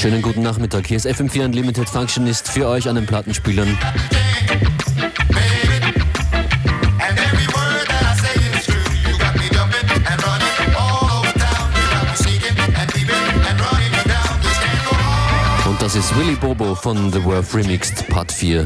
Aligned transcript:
schönen 0.00 0.22
guten 0.22 0.40
Nachmittag. 0.40 0.86
Hier 0.86 0.96
ist 0.96 1.06
FM4 1.06 1.44
Unlimited 1.44 1.86
Functionist 1.86 2.48
für 2.48 2.66
euch 2.66 2.88
an 2.88 2.94
den 2.94 3.04
Plattenspielern. 3.04 3.68
Und 15.68 15.82
das 15.82 15.94
ist 15.94 16.16
Willy 16.16 16.34
Bobo 16.36 16.74
von 16.74 17.12
The 17.12 17.22
Worth 17.22 17.54
Remixed 17.54 18.08
Part 18.08 18.32
4. 18.32 18.64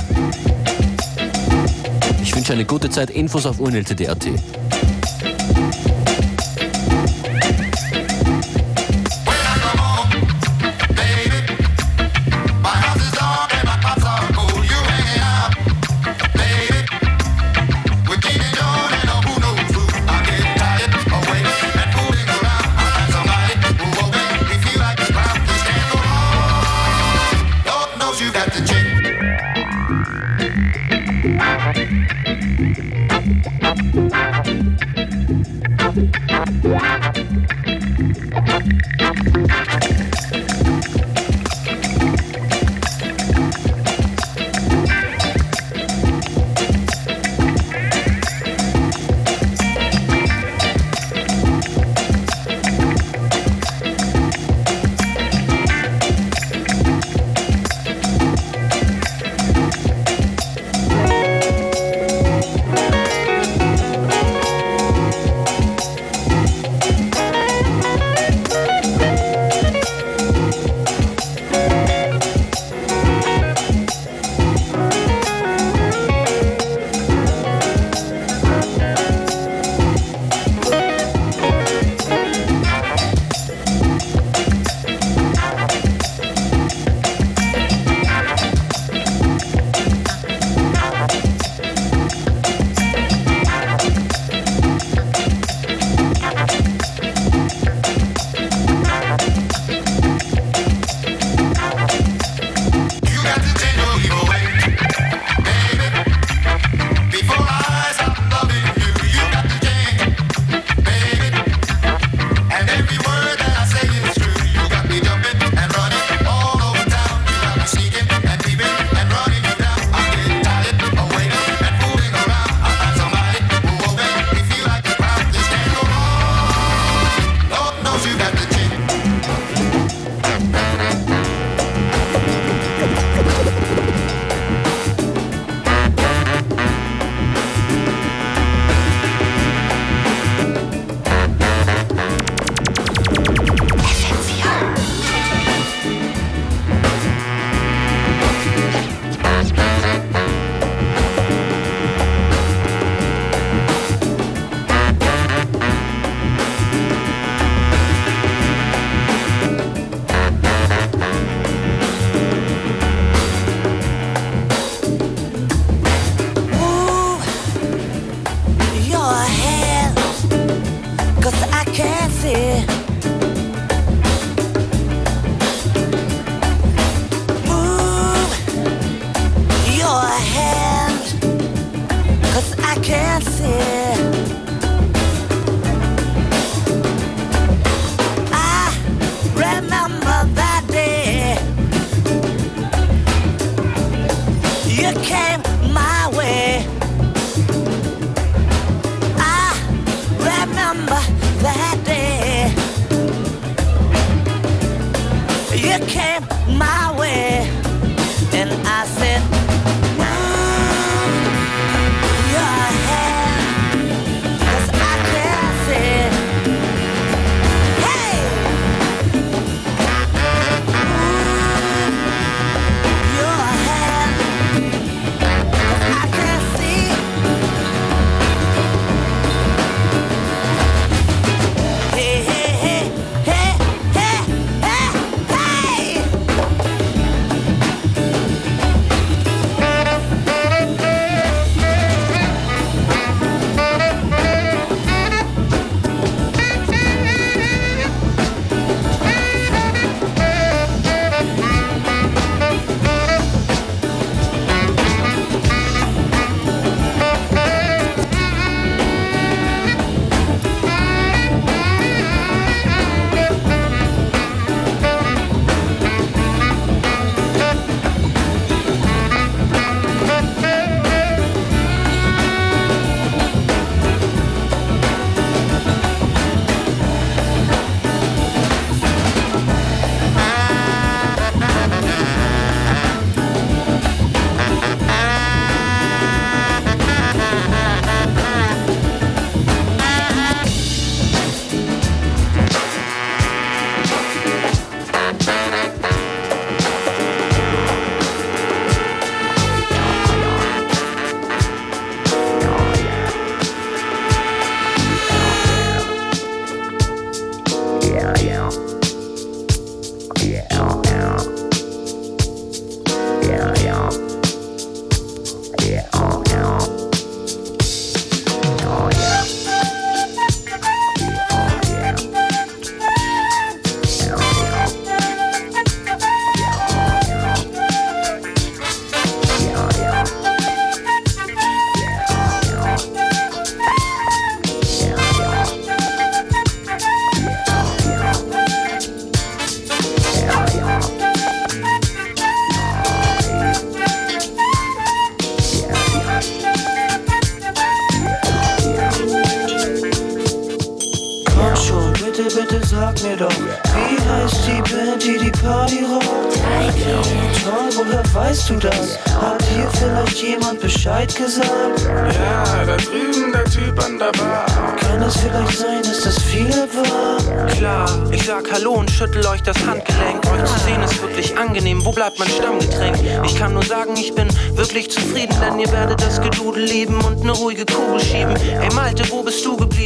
Ich 2.23 2.37
wünsche 2.37 2.53
eine 2.53 2.65
gute 2.65 2.91
Zeit. 2.91 3.11
Infos 3.11 3.45
auf 3.45 3.59
unltd.at. 3.59 4.29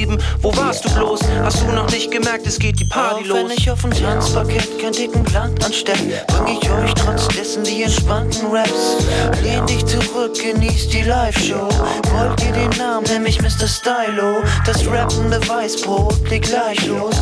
geblieben? 0.09 0.23
Wo 0.41 0.57
warst 0.57 0.85
du 0.85 0.91
bloß? 0.95 1.21
Hast 1.43 1.63
du 1.63 1.73
noch 1.73 1.91
nicht 1.91 2.11
gemerkt, 2.11 2.47
es 2.47 2.59
geht 2.59 2.81
die 2.81 2.85
Party 2.85 3.23
Auch 3.25 3.29
los? 3.29 3.39
wenn 3.39 3.51
ich 3.51 3.71
auf 3.71 3.83
dem 3.83 3.91
Tanzparkett 3.91 4.79
keinen 4.81 4.93
dicken 4.93 5.23
Blunt 5.23 5.65
ansteck, 5.65 5.99
bring 6.27 6.59
ich 6.61 6.71
euch 6.71 6.95
trotz 6.95 7.29
dessen 7.29 7.65
die 7.65 7.83
entspannten 7.83 8.47
Raps. 8.51 8.97
Lehn 9.43 9.65
dich 9.67 9.85
zurück, 9.87 10.35
genieß 10.35 10.89
die 10.89 11.03
Live-Show. 11.03 11.69
Wollt 12.13 12.43
ihr 12.43 12.53
den 12.53 12.71
Namen, 12.79 13.07
nämlich 13.07 13.41
Mr. 13.41 13.69
Stylo. 13.69 14.43
Das 14.65 14.87
rappende 14.87 15.41
Weißbrot 15.49 16.29
legt 16.29 16.49
gleich 16.49 16.87
los. 16.87 17.15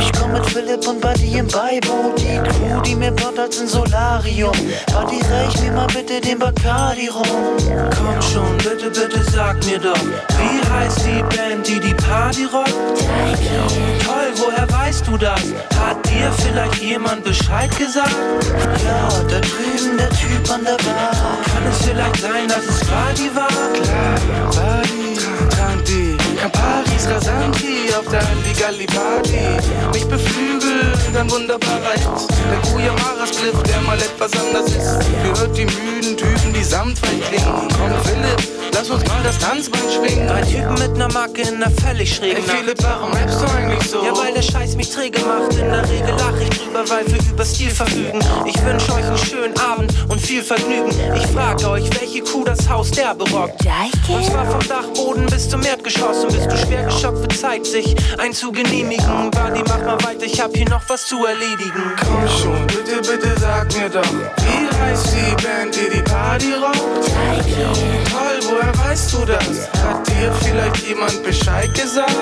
Ich 0.00 0.12
komm 0.18 0.32
mit 0.32 0.46
Philipp 0.46 0.86
und 0.86 1.00
Buddy 1.00 1.38
im 1.38 1.46
Beiboot. 1.48 2.18
Die 2.18 2.38
Crew, 2.38 2.80
die 2.84 2.94
mir 2.94 3.12
baut 3.12 3.38
als 3.38 3.60
ein 3.60 3.68
Solarium. 3.68 4.52
Buddy, 4.92 5.20
reich 5.30 5.60
mir 5.62 5.72
mal 5.72 5.86
bitte 5.88 6.20
den 6.20 6.38
Bacardi 6.38 7.08
rum. 7.08 7.22
Komm 7.96 8.22
schon, 8.22 8.56
bitte, 8.58 8.90
bitte 8.90 9.22
sag 9.30 9.64
mir 9.66 9.78
doch, 9.78 9.96
wie 9.96 10.72
heißt 10.72 11.00
die 11.06 11.22
Band, 11.36 11.66
die 11.66 11.80
die 11.80 11.94
Party 11.94 12.31
rockt? 12.40 12.74
Toll, 14.04 14.32
woher 14.36 14.70
weißt 14.70 15.06
du 15.06 15.16
das? 15.16 15.40
Hat 15.78 16.04
dir 16.08 16.30
vielleicht 16.32 16.82
jemand 16.82 17.24
Bescheid 17.24 17.70
gesagt? 17.76 18.14
Ja, 18.84 19.08
da 19.28 19.40
drüben 19.40 19.98
der 19.98 20.10
Typ 20.10 20.50
an 20.52 20.64
der 20.64 20.76
Bar. 20.84 21.12
Kann 21.44 21.64
es 21.70 21.86
vielleicht 21.86 22.20
sein, 22.20 22.48
dass 22.48 22.64
es 22.64 22.84
Party 22.86 23.30
war? 23.34 23.48
Badi, 24.56 25.18
Tanti, 25.56 26.16
Camparis, 26.40 27.06
Rasanti 27.08 27.92
auf 27.98 28.08
der 28.10 28.22
Halligalli 28.26 28.86
Party. 28.86 29.38
Mich 29.92 30.06
beflügelt 30.06 31.16
ein 31.18 31.30
wunderbarer 31.30 31.92
Hit. 31.94 32.08
Der 32.50 32.70
Kuyamaras 32.70 33.30
Cliff, 33.30 33.62
der 33.64 33.80
mal 33.82 33.98
etwas 33.98 34.32
anders 34.32 34.66
ist. 34.66 34.98
Gehört 35.22 35.56
die 35.56 35.66
müden 35.66 36.16
Typen, 36.16 36.52
die 36.52 36.64
samtfrei 36.64 37.20
klingen. 37.28 37.68
Komm 37.76 37.92
Philipp, 38.04 38.61
lass 38.72 38.90
uns 38.90 39.06
mal 39.06 39.22
das 39.22 39.38
Tanzbein 39.38 39.80
schwingen. 39.90 40.28
Drei 40.28 40.42
Typen 40.42 40.74
mit 40.74 40.96
ner 40.96 41.12
Macke 41.12 41.42
in 41.42 41.58
ner 41.58 41.70
völlig 41.70 42.14
schrägen 42.14 42.42
Ey 42.42 42.46
Nacht. 42.46 42.56
Philipp, 42.58 42.82
warum 42.82 43.12
rappst 43.12 43.40
du 43.40 43.46
eigentlich 43.56 43.90
so? 43.90 44.04
Ja, 44.04 44.16
weil 44.16 44.34
der 44.34 44.42
Scheiß 44.42 44.76
mich 44.76 44.90
träge 44.90 45.20
macht. 45.20 45.52
In 45.54 45.70
der 45.70 45.88
Regel 45.88 46.14
lach 46.18 46.40
ich 46.40 46.50
drüber, 46.50 46.84
weil 46.88 47.06
wir 47.06 47.18
über 47.30 47.44
Stil 47.44 47.70
verfügen. 47.70 48.20
Ich 48.46 48.64
wünsch 48.64 48.88
euch 48.90 49.04
einen 49.04 49.18
schönen 49.18 49.58
Abend 49.58 49.92
und 50.08 50.20
viel 50.20 50.42
Vergnügen. 50.42 50.90
Ich 51.16 51.26
frage 51.28 51.68
euch, 51.68 51.88
welche 52.00 52.22
Kuh 52.22 52.44
das 52.44 52.68
Haus 52.68 52.90
der 52.90 53.14
berockt. 53.14 53.60
Und 54.08 54.24
zwar 54.24 54.46
vom 54.46 54.68
Dachboden 54.68 55.26
bis 55.26 55.48
zum 55.48 55.62
Erdgeschoss. 55.62 56.24
Und 56.24 56.32
bist 56.32 56.50
du 56.50 56.56
schwer 56.56 56.84
geschockt, 56.84 57.20
wird 57.20 57.36
Zeit, 57.36 57.66
sich 57.66 57.94
einzugenehmigen. 58.18 59.30
Buddy, 59.30 59.62
mach 59.68 59.82
mal 59.82 60.02
weiter, 60.04 60.24
ich 60.24 60.40
hab 60.40 60.54
hier 60.56 60.68
noch 60.68 60.82
was 60.88 61.06
zu 61.06 61.24
erledigen. 61.24 61.82
Komm 62.00 62.28
schon, 62.28 62.66
bitte, 62.66 63.00
bitte 63.00 63.34
sag 63.40 63.72
mir 63.76 63.88
doch, 63.88 64.02
wie 64.02 64.76
heißt 64.76 65.06
die 65.14 65.42
Band, 65.42 65.74
die 65.74 65.96
die 65.96 66.02
Party 66.02 66.52
rockt? 66.54 66.78
Toll, 68.10 68.61
woher 68.62 68.90
weißt 68.90 69.12
du 69.14 69.24
das? 69.24 69.68
Hat 69.82 70.06
dir 70.08 70.32
vielleicht 70.40 70.86
jemand 70.88 71.22
Bescheid 71.22 71.72
gesagt? 71.74 72.14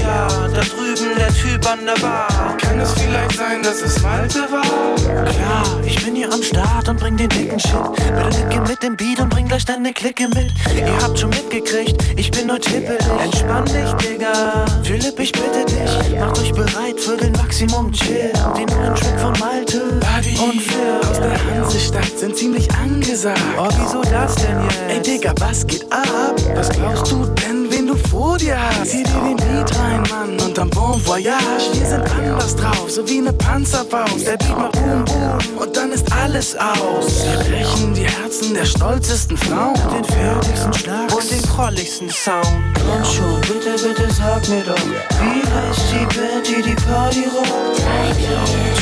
Ja, 0.00 0.28
da 0.48 0.60
drüben 0.60 1.16
der 1.16 1.28
Typ 1.34 1.66
an 1.70 1.80
der 1.86 2.00
Bar. 2.00 2.56
Kann 2.58 2.78
es 2.80 2.92
vielleicht 2.92 3.36
sein, 3.36 3.62
dass 3.62 3.82
es 3.82 4.00
Malte 4.02 4.40
war? 4.50 4.94
Klar, 5.24 5.64
ich 5.84 6.02
bin 6.04 6.14
hier 6.14 6.32
am 6.32 6.42
Start 6.42 6.88
und 6.88 6.98
bring 6.98 7.16
den 7.16 7.28
dicken 7.28 7.58
Shit. 7.58 7.72
Bitte 7.96 8.46
nicke 8.46 8.60
mit 8.68 8.82
dem 8.82 8.96
Beat 8.96 9.20
und 9.20 9.30
bring 9.30 9.46
gleich 9.48 9.64
deine 9.64 9.92
Clique 9.92 10.28
mit. 10.28 10.52
Ihr 10.76 11.02
habt 11.02 11.18
schon 11.18 11.30
mitgekriegt, 11.30 12.02
ich 12.16 12.30
bin 12.30 12.50
heute 12.50 12.70
hippelig. 12.70 13.00
Entspann 13.22 13.64
dich, 13.64 13.92
Digga. 13.94 14.64
Philipp, 14.82 15.18
ich 15.18 15.32
bitte 15.32 15.64
dich, 15.66 16.18
macht 16.18 16.38
euch 16.38 16.52
bereit 16.52 16.98
für 16.98 17.16
den 17.16 17.32
Maximum 17.32 17.92
Chill. 17.92 18.32
Den 18.56 18.66
neuen 18.66 18.94
Track 18.94 19.20
von 19.20 19.32
Malte 19.38 19.82
Buddy, 20.00 20.38
und 20.38 20.60
Phil. 20.60 21.00
aus 21.10 21.18
der 21.18 21.54
Hansestadt 21.54 22.18
sind 22.18 22.36
ziemlich 22.36 22.68
angesagt. 22.74 23.40
Oh, 23.58 23.68
wieso 23.78 24.02
das 24.02 24.34
denn 24.36 24.62
jetzt? 24.64 24.78
Ey 24.88 25.00
Digga, 25.00 25.32
was 25.38 25.66
geht 25.72 25.92
ab? 25.92 26.36
Was 26.54 26.68
glaubst 26.68 27.10
du 27.10 27.24
denn, 27.24 27.70
wen 27.70 27.86
du 27.86 27.96
vor 28.10 28.36
dir 28.36 28.56
hast? 28.60 28.90
Zieh 28.90 29.02
dir 29.02 29.20
den 29.24 29.36
Beat 29.36 29.78
rein, 29.78 30.02
Mann, 30.10 30.40
und 30.40 30.56
dann 30.56 30.68
Bon 30.70 31.00
Voyage. 31.06 31.72
Wir 31.72 31.86
sind 31.86 32.04
anders 32.10 32.54
drauf, 32.56 32.90
so 32.90 33.08
wie 33.08 33.20
ne 33.20 33.32
Panzerfaust. 33.32 34.26
Der 34.26 34.36
Beat 34.36 34.58
macht 34.58 34.72
Boom 34.72 35.04
Boom 35.04 35.38
und 35.58 35.76
dann 35.76 35.92
ist 35.92 36.06
alles 36.12 36.56
aus. 36.56 37.24
Wir 37.24 37.38
brechen 37.44 37.94
die 37.94 38.04
Herzen 38.04 38.54
der 38.54 38.66
stolzesten 38.66 39.36
Frauen. 39.36 39.74
Den 39.94 40.04
fertigsten 40.04 40.72
Schlag 40.74 41.14
Und 41.14 41.30
den 41.30 41.42
prolligsten 41.42 42.10
Sound. 42.10 42.46
Komm 42.74 43.04
schon, 43.04 43.40
bitte, 43.42 43.72
bitte 43.82 44.12
sag 44.12 44.46
mir 44.48 44.62
doch, 44.62 44.76
wie 44.76 45.42
heißt 45.52 45.86
die 45.92 46.16
Band, 46.16 46.46
die 46.48 46.62
die 46.62 46.76
Party 46.86 47.24
rockt? 47.34 47.80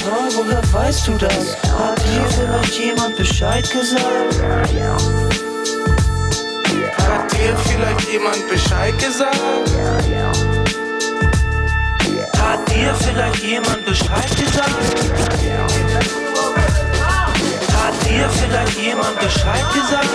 Toll, 0.02 0.44
woher 0.44 0.62
weißt 0.72 1.06
du 1.06 1.12
das? 1.12 1.56
Hat 1.78 1.98
dir 1.98 2.24
vielleicht 2.28 2.78
jemand 2.78 3.16
Bescheid 3.16 3.70
gesagt? 3.70 5.29
Hat 7.40 7.48
dir 7.48 7.56
vielleicht 7.56 8.12
jemand 8.12 8.48
Bescheid 8.50 8.98
gesagt? 8.98 9.40
Hat 12.38 12.68
dir 12.68 12.94
vielleicht 12.94 13.42
jemand 13.42 13.86
Bescheid 13.86 14.36
gesagt? 14.36 14.74
Hat 17.72 17.94
dir 18.06 18.28
vielleicht 18.28 18.78
jemand 18.78 19.20
Bescheid 19.20 19.64
gesagt? 19.72 20.10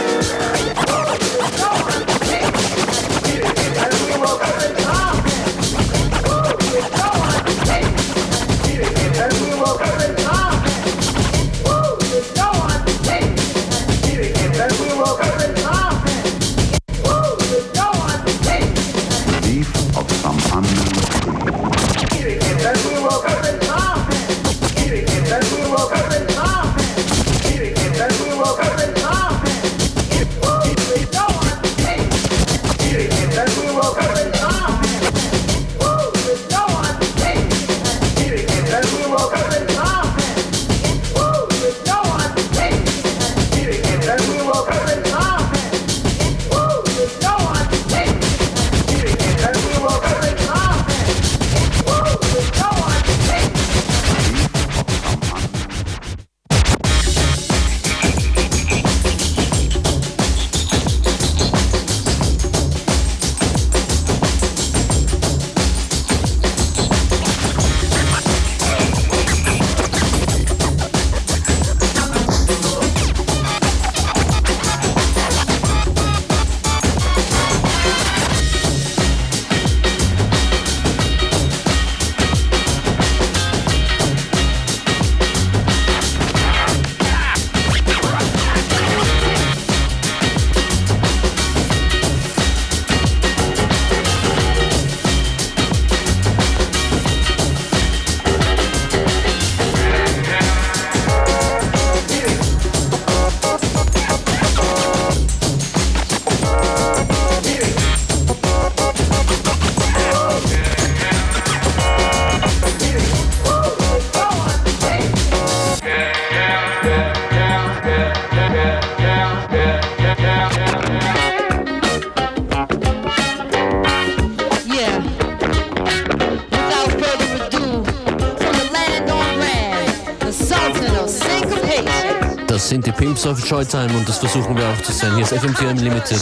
Of 133.25 133.49
Joytime 133.49 133.91
und 133.97 134.07
das 134.07 134.19
versuchen 134.19 134.57
wir 134.57 134.67
auch 134.67 134.81
zu 134.81 134.91
sein. 134.91 135.15
Hier 135.15 135.23
ist 135.23 135.33
FM4 135.33 135.69
Unlimited. 135.69 136.19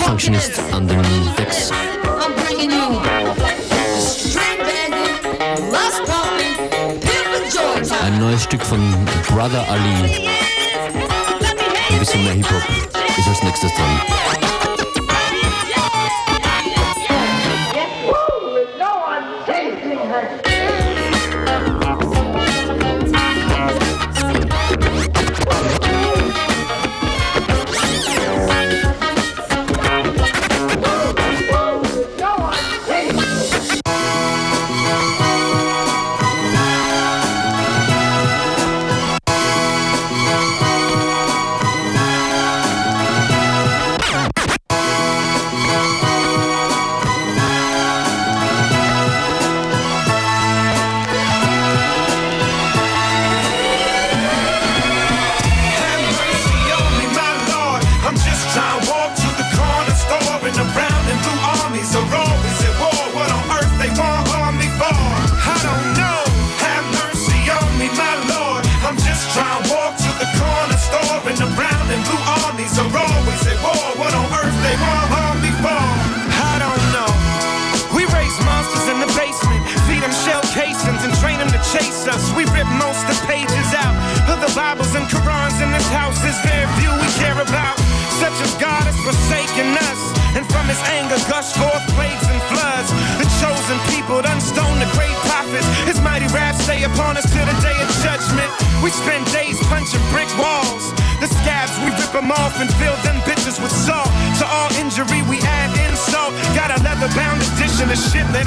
Functionist 0.00 0.60
an 0.72 0.86
den 0.86 1.02
Decks. 1.36 1.70
Ein 8.02 8.18
neues 8.18 8.44
Stück 8.44 8.62
von 8.62 8.80
Brother 9.28 9.66
Ali. 9.68 10.28
Ein 11.90 11.98
bisschen 11.98 12.24
mehr 12.24 12.34
Hip-Hop 12.34 12.62
ist 13.18 13.28
als 13.28 13.42
nächstes 13.42 13.72
dran. 13.74 14.43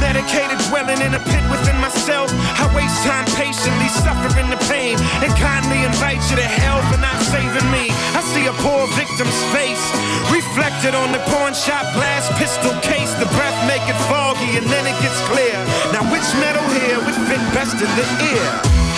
medicated, 0.00 0.58
dwelling 0.70 1.00
in 1.02 1.14
a 1.14 1.22
pit 1.30 1.44
within 1.50 1.76
myself. 1.80 2.30
I 2.58 2.66
waste 2.74 3.02
time 3.04 3.26
patiently 3.34 3.88
suffering 3.90 4.50
the 4.50 4.60
pain 4.70 4.98
and 5.22 5.30
kindly 5.38 5.84
invite 5.84 6.22
you 6.30 6.36
to 6.38 6.48
hell 6.48 6.80
for 6.90 6.98
not 6.98 7.18
saving 7.28 7.68
me. 7.70 7.90
I 8.14 8.20
see 8.34 8.46
a 8.46 8.54
poor 8.64 8.86
victim's 8.94 9.38
face 9.54 9.82
reflected 10.30 10.94
on 10.94 11.12
the 11.12 11.22
pawn 11.30 11.54
shop 11.54 11.84
glass 11.94 12.26
pistol 12.38 12.72
case. 12.80 13.12
The 13.18 13.28
breath 13.36 13.58
make 13.66 13.84
it 13.86 13.98
foggy 14.10 14.58
and 14.58 14.66
then 14.66 14.84
it 14.86 14.96
gets 15.02 15.18
clear. 15.30 15.56
Now 15.92 16.06
which 16.10 16.26
metal 16.38 16.64
here 16.78 16.98
would 17.02 17.18
fit 17.26 17.42
best 17.56 17.76
in 17.78 17.90
the 17.98 18.06
ear? 18.32 18.48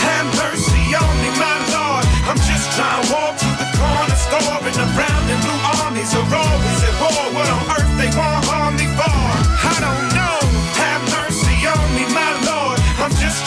Have 0.04 0.28
mercy 0.36 0.84
on 0.96 1.14
me, 1.22 1.30
my 1.38 1.56
Lord. 1.72 2.04
I'm 2.28 2.40
just 2.46 2.66
trying 2.76 3.02
to 3.04 3.12
walk 3.12 3.34
to 3.40 3.50
the 3.58 3.68
corner 3.78 4.18
store 4.18 4.60
and 4.64 4.78
around 4.94 5.22
the 5.28 5.36
blue 5.44 5.60
armies 5.82 6.12
are 6.14 6.28
always 6.28 6.80
at 6.84 6.94
war. 7.00 7.24
What 7.34 7.48
on 7.48 7.62
earth 7.76 7.92
they 8.00 8.10
want 8.16 8.44
harm 8.46 8.76
me 8.76 8.86
for? 8.96 9.10
I 9.10 9.76
don't 9.80 10.09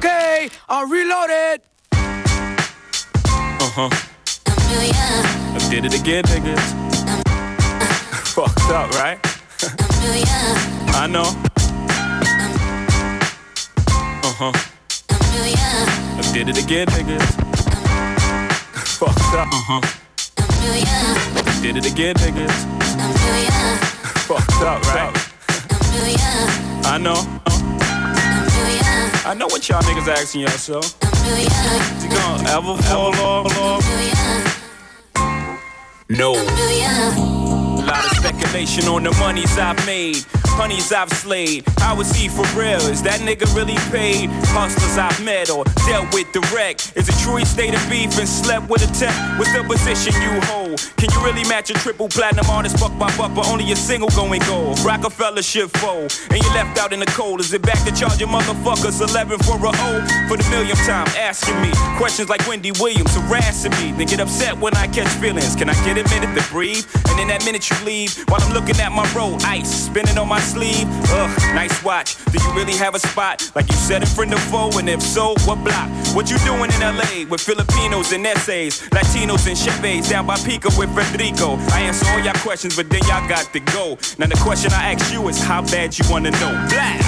Okay, 0.00 0.48
I 0.66 0.82
reloaded. 0.88 1.60
Uh 1.92 3.68
huh. 3.76 3.90
I 4.48 5.68
did 5.68 5.84
it 5.84 5.92
again, 5.92 6.24
niggas. 6.24 6.56
Fucked 8.32 8.70
up, 8.70 8.90
right? 8.92 9.18
I 10.96 11.06
know. 11.06 11.28
Uh 14.24 14.32
huh. 14.40 14.52
I 16.16 16.32
did 16.32 16.48
it 16.48 16.56
again, 16.56 16.86
niggas. 16.86 17.20
Fucked 18.96 19.34
up. 19.36 19.48
Uh 19.52 19.64
huh. 19.68 19.82
Did 21.60 21.76
it 21.76 21.84
again, 21.84 22.14
niggas. 22.14 22.56
Fucked 24.24 24.62
up, 24.62 24.82
right? 24.94 25.12
I 26.86 26.96
know. 26.96 27.40
I 29.22 29.34
know 29.34 29.46
what 29.46 29.68
y'all 29.68 29.82
niggas 29.82 30.08
asking 30.08 30.40
yourself. 30.40 30.96
You 32.02 32.08
gonna 32.08 32.48
ever 32.48 32.76
fall 32.82 33.14
off? 33.16 33.84
No. 36.08 36.32
A 36.32 37.84
lot 37.84 38.04
of 38.04 38.19
speculation 38.20 38.84
on 38.84 39.02
the 39.02 39.10
monies 39.12 39.56
I've 39.56 39.80
made 39.86 40.26
honeys 40.60 40.92
I've 40.92 41.10
slayed. 41.10 41.64
How 41.78 41.98
is 42.00 42.12
he 42.12 42.28
for 42.28 42.44
real? 42.52 42.84
Is 42.92 43.02
that 43.02 43.20
nigga 43.20 43.48
really 43.56 43.80
paid? 43.88 44.28
Hustlers 44.52 44.98
I've 44.98 45.16
met 45.24 45.48
or 45.48 45.64
dealt 45.88 46.12
with 46.12 46.28
direct. 46.36 46.92
Is 46.96 47.08
it 47.08 47.16
true 47.24 47.36
he 47.36 47.44
stayed 47.44 47.72
in 47.72 47.80
beef 47.88 48.12
and 48.18 48.28
slept 48.28 48.68
with 48.68 48.84
a 48.84 48.90
tech? 48.92 49.16
What's 49.38 49.52
the 49.56 49.64
position 49.64 50.12
you 50.20 50.36
hold? 50.52 50.76
Can 51.00 51.08
you 51.08 51.20
really 51.24 51.48
match 51.48 51.70
a 51.70 51.74
triple 51.74 52.08
platinum 52.08 52.44
artist 52.50 52.78
buck 52.78 52.92
by 52.98 53.08
buck, 53.16 53.34
but 53.34 53.48
only 53.48 53.72
a 53.72 53.76
single 53.76 54.10
going 54.10 54.42
gold? 54.44 54.78
Rockefeller 54.80 55.42
shit 55.42 55.70
fold, 55.80 56.12
and 56.28 56.42
you 56.42 56.50
left 56.52 56.78
out 56.78 56.92
in 56.92 57.00
the 57.00 57.10
cold. 57.16 57.40
Is 57.40 57.52
it 57.54 57.62
back 57.62 57.80
to 57.88 57.92
charge 57.96 58.20
your 58.20 58.28
motherfuckers 58.28 59.00
11 59.00 59.38
for 59.40 59.56
a 59.56 59.72
O? 59.72 59.90
For 60.28 60.36
the 60.36 60.46
millionth 60.50 60.84
time, 60.84 61.08
asking 61.16 61.56
me 61.62 61.70
questions 61.96 62.28
like 62.28 62.46
Wendy 62.46 62.72
Williams 62.72 63.14
harassing 63.16 63.72
me. 63.80 63.96
Then 63.96 64.06
get 64.06 64.20
upset 64.20 64.58
when 64.58 64.74
I 64.76 64.86
catch 64.88 65.08
feelings. 65.24 65.56
Can 65.56 65.70
I 65.70 65.74
get 65.84 65.96
a 65.96 66.04
minute 66.12 66.38
to 66.38 66.44
breathe? 66.52 66.84
And 67.08 67.18
in 67.18 67.28
that 67.28 67.44
minute 67.46 67.64
you 67.70 67.76
leave, 67.84 68.09
while 68.28 68.40
I'm 68.42 68.52
looking 68.52 68.78
at 68.80 68.92
my 68.92 69.06
roll, 69.14 69.36
ice 69.44 69.86
spinning 69.86 70.18
on 70.18 70.28
my 70.28 70.40
sleeve. 70.40 70.86
Ugh, 71.10 71.30
nice 71.54 71.82
watch. 71.82 72.16
Do 72.32 72.38
you 72.42 72.52
really 72.54 72.76
have 72.76 72.94
a 72.94 72.98
spot? 72.98 73.50
Like 73.54 73.68
you 73.68 73.76
said 73.76 74.02
in 74.02 74.08
front 74.08 74.32
of 74.32 74.40
foe, 74.40 74.70
and 74.78 74.88
if 74.88 75.02
so, 75.02 75.34
what 75.46 75.62
block? 75.64 75.88
What 76.14 76.30
you 76.30 76.38
doing 76.38 76.70
in 76.72 76.80
LA 76.80 77.28
with 77.30 77.40
Filipinos 77.40 78.12
and 78.12 78.26
essays, 78.26 78.80
Latinos 78.90 79.46
and 79.46 79.56
Chevys 79.56 80.08
down 80.08 80.26
by 80.26 80.36
Pico 80.38 80.70
with 80.78 80.90
Federico? 80.94 81.56
I 81.72 81.80
answer 81.82 82.06
all 82.10 82.20
y'all 82.20 82.34
questions, 82.34 82.76
but 82.76 82.88
then 82.90 83.02
y'all 83.08 83.28
got 83.28 83.52
to 83.52 83.60
go. 83.60 83.98
Now 84.18 84.26
the 84.26 84.40
question 84.42 84.72
I 84.72 84.92
ask 84.92 85.12
you 85.12 85.28
is 85.28 85.42
how 85.42 85.62
bad 85.62 85.98
you 85.98 86.04
wanna 86.10 86.30
know. 86.32 86.66
Black. 86.68 87.00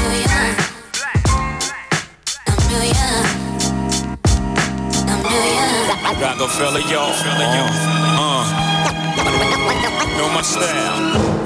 Rockefeller, 6.23 6.81
y'all. 6.91 7.13
Uh, 7.15 8.72
my 10.35 10.43
style. 10.43 11.42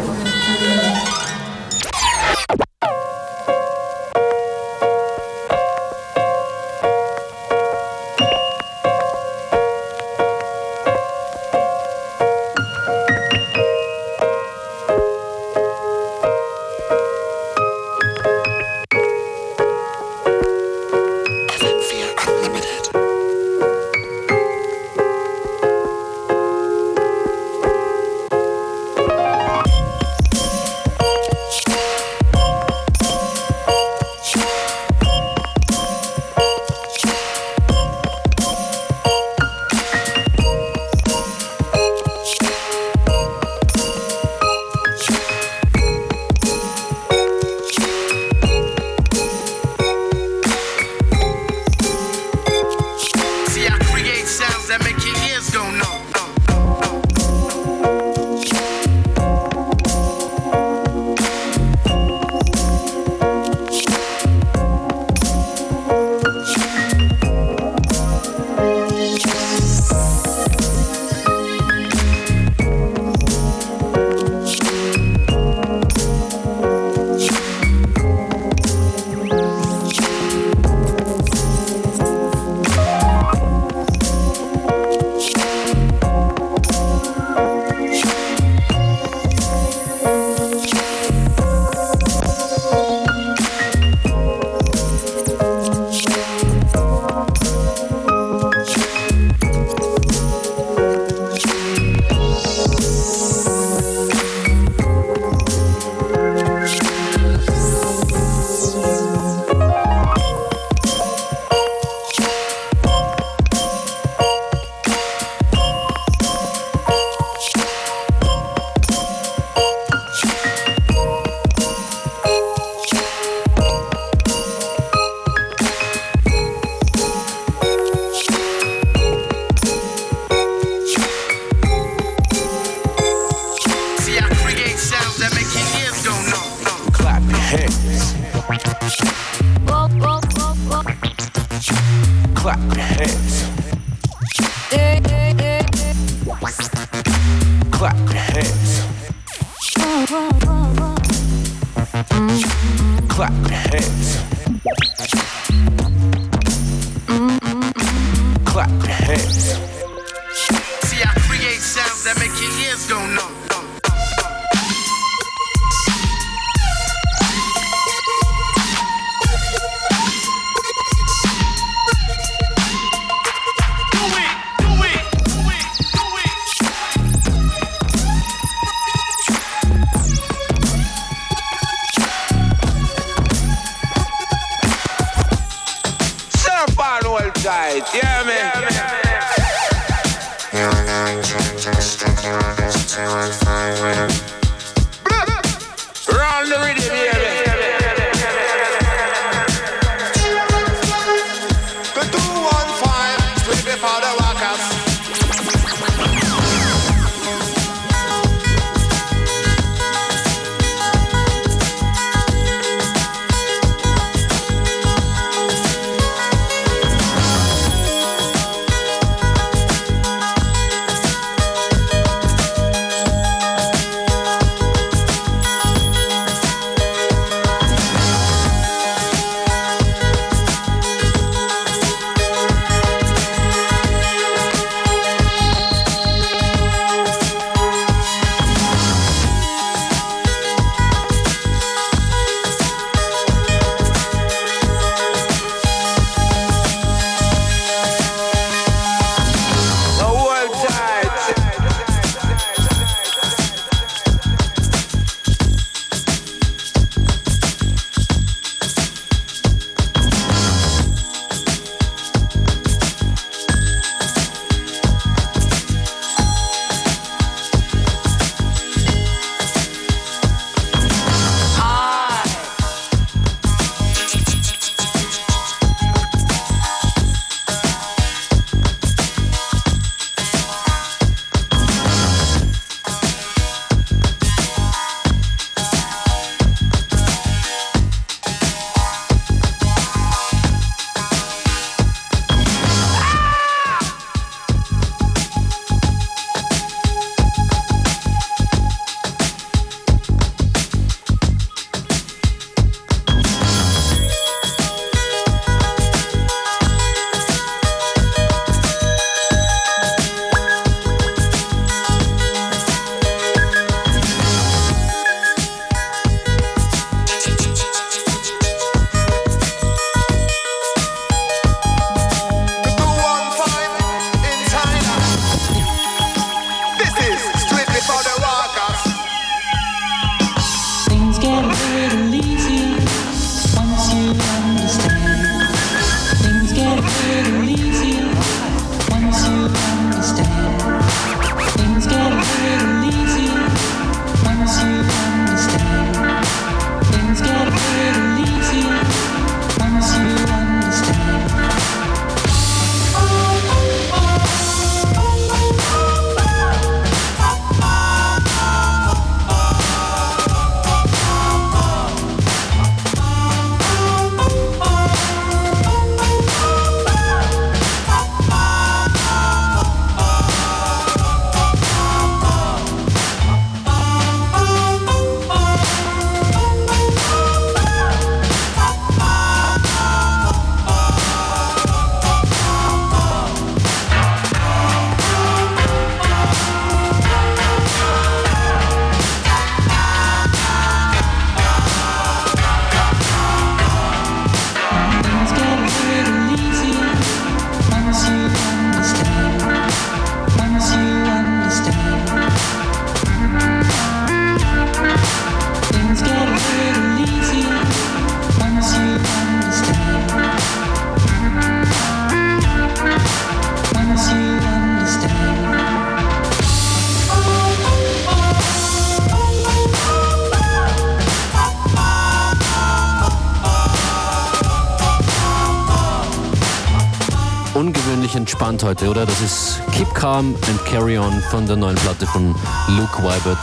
Calm 430.16 430.34
and 430.48 430.64
Carry 430.64 430.96
On 430.96 431.12
von 431.30 431.46
der 431.46 431.56
neuen 431.56 431.76
Platte 431.76 432.06
von 432.06 432.34
Luke 432.68 433.02
Wybert. 433.02 433.36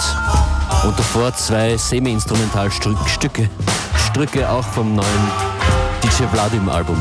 Und 0.83 0.97
davor 0.97 1.31
zwei 1.36 1.77
semi-instrumental 1.77 2.71
Stücke. 2.71 3.47
Auch 4.49 4.63
vom 4.63 4.95
neuen 4.95 5.31
DJ 6.01 6.23
Vladim 6.33 6.67
Album. 6.69 6.97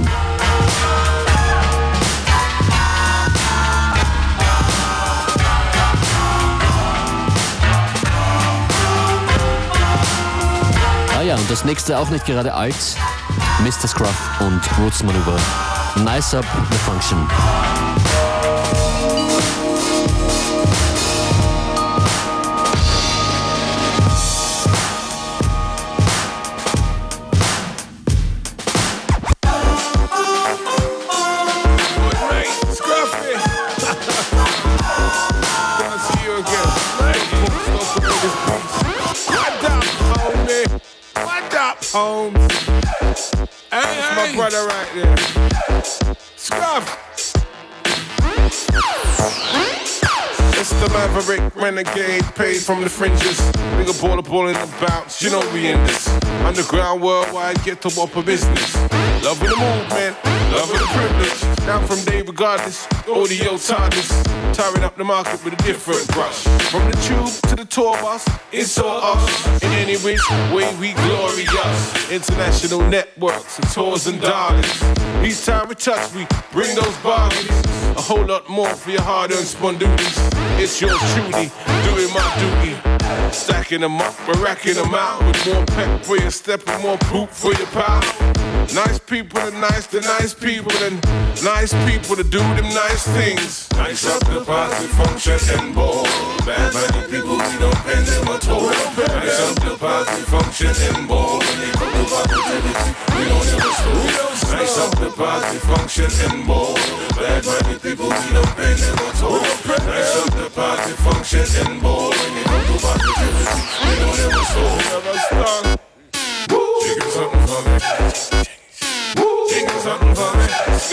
Ah 11.17 11.23
ja, 11.23 11.35
und 11.37 11.51
das 11.51 11.65
nächste 11.65 11.99
auch 11.99 12.11
nicht 12.11 12.27
gerade 12.27 12.53
alt. 12.53 12.77
Mr. 13.61 13.89
Scruff 13.89 14.41
und 14.41 14.61
Roots 14.79 15.03
Maneuver. 15.03 15.41
Nice 16.05 16.35
Up 16.35 16.45
the 16.71 16.77
Function. 16.77 17.27
Renegade, 51.63 52.25
paid 52.35 52.61
from 52.61 52.83
the 52.83 52.91
fringes. 52.91 53.41
Bigger 53.77 53.93
baller 54.03 54.25
balling 54.25 54.55
the 54.55 54.87
bounce, 54.87 55.23
you 55.23 55.31
know 55.31 55.41
we 55.55 55.71
in 55.71 55.79
this. 55.85 56.09
Underground 56.45 57.01
worldwide, 57.01 57.63
get 57.63 57.81
to 57.83 58.01
up 58.01 58.17
a 58.17 58.23
business. 58.23 58.75
Loving 59.23 59.49
the 59.49 59.57
movement, 59.57 60.17
loving 60.53 60.79
the 60.79 60.89
privilege. 60.93 61.62
Down 61.67 61.87
from 61.87 62.01
day 62.05 62.23
regardless, 62.23 62.87
audio 63.09 63.55
TARDIS. 63.55 64.25
Tiring 64.53 64.83
up 64.83 64.97
the 64.97 65.05
market 65.05 65.43
with 65.45 65.55
a 65.55 65.63
different 65.63 66.07
brush. 66.09 66.43
From 66.71 66.91
the 66.91 66.97
tube 66.99 67.31
to 67.51 67.55
the 67.55 67.65
tour 67.65 67.93
bus, 68.03 68.29
it's 68.51 68.79
all 68.79 69.17
us. 69.17 69.63
In 69.63 69.71
any 69.71 69.97
which 69.99 70.21
way 70.53 70.75
we 70.81 70.93
glorious. 70.93 72.11
International 72.11 72.81
networks 72.81 73.61
and 73.61 73.71
tours 73.71 74.09
and 74.09 74.21
darlings. 74.21 74.83
Each 75.25 75.45
time 75.45 75.69
we 75.69 75.77
touch, 75.77 76.13
we 76.15 76.27
bring 76.51 76.75
those 76.75 76.97
bargains. 76.99 77.49
A 77.97 78.01
whole 78.01 78.27
lot 78.27 78.49
more 78.51 78.75
for 78.75 78.91
your 78.91 79.03
hard-earned 79.03 79.47
spun 79.47 79.79
duties. 79.79 80.19
It's 80.59 80.81
your 80.81 80.99
truly, 81.15 81.53
doing 81.87 82.13
my 82.13 82.27
duty. 82.43 82.75
Stacking 83.33 83.83
them 83.83 84.01
up, 84.01 84.15
we're 84.27 84.43
racking 84.43 84.75
them 84.75 84.95
out. 84.95 85.25
With 85.25 85.47
more 85.47 85.65
pep 85.67 86.05
for 86.05 86.17
your 86.19 86.33
step 86.33 86.67
and 86.67 86.83
more 86.83 86.99
poop 86.99 87.31
for 87.31 87.55
your 87.55 87.69
pal. 87.69 88.03
Nice 88.75 88.99
people 88.99 89.39
are 89.41 89.51
nice 89.51 89.87
to 89.89 90.01
nice 90.01 90.33
people 90.33 90.73
and 90.85 90.95
nice 91.05 91.52
people 91.61 92.17
to 92.17 92.25
do 92.25 92.39
them 92.39 92.69
nice 92.73 93.05
things. 93.05 93.69
Nice 93.77 94.07
up 94.07 94.25
the 94.25 94.45
party 94.45 94.87
function 94.87 95.39
and 95.59 95.75
ball. 95.75 96.05
Bad 96.47 96.73
minded 96.73 97.11
people, 97.11 97.37
we 97.37 97.57
don't 97.61 97.77
pay 97.85 98.01
them 98.01 98.29
at 98.29 98.49
all. 98.49 98.69
Nice 98.69 99.41
up 99.41 99.57
the 99.61 99.77
party 99.79 100.23
function 100.33 100.73
and 100.73 101.07
ball. 101.07 101.39
When 101.39 101.59
they 101.61 101.71
come 101.73 101.93
to 101.93 102.05
positivity, 102.09 102.91
we 103.15 103.25
don't 103.29 103.49
ever 103.53 103.73
slow. 103.79 104.57
Nice 104.57 104.79
up 104.79 104.99
the 104.99 105.11
party 105.11 105.59
function 105.59 106.11
and 106.31 106.47
ball. 106.47 106.75
Bad 107.21 107.45
minded 107.45 107.83
people, 107.83 108.09
we 108.09 108.29
don't 108.33 108.57
pay 108.57 108.75
them 108.75 108.99
at 108.99 109.23
all. 109.23 109.41
Nice 109.87 110.17
up 110.17 110.33
the 110.33 110.49
party 110.55 110.93
function 111.05 111.47
and 111.67 111.83
ball. 111.83 112.11
When 112.11 112.35
they 112.35 112.45
come 112.49 112.65
to 112.65 112.77
positivity, 112.81 113.61
we 113.83 113.93
don't 114.01 114.19
ever 114.25 114.45
slow. 114.53 114.73
Chicken 116.83 117.11
something 117.11 117.47
for 117.47 117.61
me. 117.69 118.62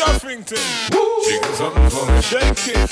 Chicken 0.09 0.43
something 0.43 0.49
for 0.49 0.55
me. 0.55 0.57
Scuffington. 0.57 1.23
Chicken 1.23 1.53
something 1.53 1.89
for 1.89 2.11
me. 2.11 2.21
Shake 2.21 2.75
it. 2.75 2.89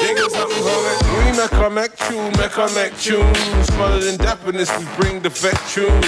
Chicken 0.00 0.30
something 0.30 0.62
for 0.62 0.78
me. 0.82 1.30
We 1.30 1.36
make 1.36 1.52
our 1.54 1.70
make 1.70 1.96
tune, 1.96 2.32
make 2.38 2.58
our 2.58 2.70
make 2.74 2.98
tunes. 2.98 3.66
Smothered 3.68 4.04
in 4.04 4.16
dapperness, 4.18 4.70
we 4.78 4.84
bring 5.00 5.22
the 5.22 5.28
vet 5.28 5.58
tune. 5.68 6.00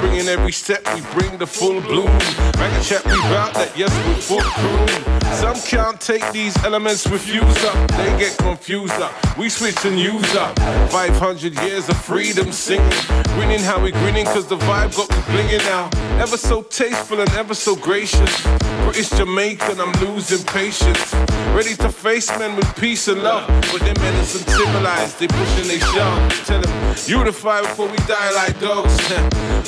Bringing 0.00 0.28
every 0.28 0.52
step, 0.52 0.82
we 0.94 1.00
bring 1.18 1.38
the 1.38 1.46
full 1.46 1.80
bloom. 1.82 2.12
Make 2.58 2.72
a 2.72 2.82
chat, 2.82 3.04
we 3.04 3.18
bout 3.28 3.52
that, 3.54 3.72
yes, 3.76 3.90
we're 4.06 4.14
full 4.14 4.40
crew. 4.40 5.18
Some 5.34 5.60
can't 5.60 6.00
take 6.00 6.32
these 6.32 6.56
elements, 6.64 7.06
refuse 7.06 7.64
up. 7.64 7.90
They 7.92 8.18
get 8.18 8.36
confused 8.38 8.94
up. 8.94 9.12
We 9.36 9.48
switch 9.48 9.84
and 9.84 9.98
use 9.98 10.34
up. 10.34 10.58
500 10.90 11.54
years 11.62 11.88
of 11.88 11.96
freedom 12.02 12.50
singing. 12.50 12.90
Grinning 13.34 13.60
how 13.60 13.80
we 13.80 13.92
grinning, 13.92 14.24
cause 14.24 14.46
the 14.48 14.56
vibe 14.56 14.96
got 14.96 15.10
me 15.10 15.16
blinging 15.32 15.64
now. 15.66 15.90
Ever 16.20 16.36
so 16.36 16.62
tasteful 16.62 17.20
and 17.20 17.30
ever 17.32 17.54
so 17.54 17.76
gracious. 17.76 18.46
British 18.84 19.10
Jamaican, 19.10 19.57
I'm 19.60 19.92
losing 20.00 20.44
patience. 20.46 21.14
Ready 21.54 21.74
to 21.76 21.88
face 21.90 22.28
men 22.38 22.56
with 22.56 22.74
peace 22.76 23.08
and 23.08 23.22
love. 23.22 23.46
But 23.72 23.80
them 23.80 23.94
men 23.98 24.14
is 24.16 24.34
uncivilized, 24.34 25.18
they 25.18 25.28
pushing 25.28 25.68
they 25.68 25.78
shove. 25.78 26.46
Tell 26.46 26.60
them, 26.60 26.96
unify 27.06 27.60
before 27.62 27.88
we 27.88 27.96
die 28.08 28.30
like 28.34 28.58
dogs. 28.60 28.96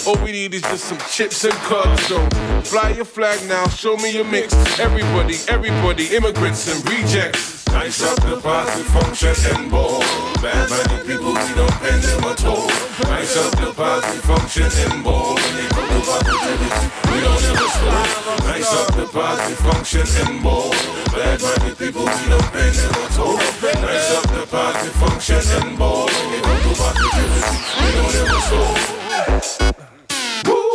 All 0.07 0.17
we 0.25 0.33
need 0.33 0.55
is 0.55 0.63
just 0.63 0.85
some 0.85 0.99
chips 1.11 1.45
and 1.45 1.55
cuds. 1.69 2.03
So 2.07 2.27
fly 2.63 2.91
your 2.91 3.05
flag 3.05 3.47
now, 3.49 3.69
show 3.69 3.97
me 3.97 4.13
your 4.13 4.25
mix. 4.25 4.55
Everybody, 4.79 5.37
everybody, 5.49 6.15
immigrants 6.15 6.69
and 6.73 6.89
rejects. 6.89 7.67
Nice 7.73 8.03
up 8.03 8.21
the 8.23 8.41
party 8.41 8.83
function 8.83 9.35
and 9.55 9.71
ball. 9.71 10.01
Bad 10.43 10.71
minded 10.71 11.07
people, 11.07 11.33
we 11.33 11.55
don't 11.55 11.77
pay 11.81 11.97
them 11.99 12.25
at 12.25 12.45
all. 12.45 12.67
Nice 13.05 13.37
up 13.37 13.53
the 13.61 13.73
party 13.75 14.19
function 14.19 14.69
and 14.91 15.05
ball. 15.05 15.35
When 15.35 15.57
they 15.57 15.69
come 15.69 15.89
to 15.89 17.20
we 17.21 17.27
don't 17.27 17.45
ever 17.45 17.69
stop. 17.69 18.45
Nice 18.45 18.73
up 18.73 18.95
the 18.97 19.07
party 19.07 19.55
function 19.55 20.07
and 20.25 20.43
ball. 20.43 20.71
Bad 21.13 21.43
minded 21.43 21.77
people, 21.77 22.05
we 22.05 22.25
don't 22.33 22.53
them 22.81 22.95
at 23.05 23.19
all. 23.19 23.37
Nice 23.37 24.11
up 24.17 24.27
the 24.33 24.47
party 24.49 24.89
function 25.01 25.45
and 25.61 25.79
ball. 25.79 26.07
When 26.07 26.31
they 26.33 26.41
come 26.41 26.61
to 26.65 26.73
positivity, 26.81 27.57
we 27.77 27.89
don't 27.97 28.15
ever 28.21 28.41
stop. 28.49 28.77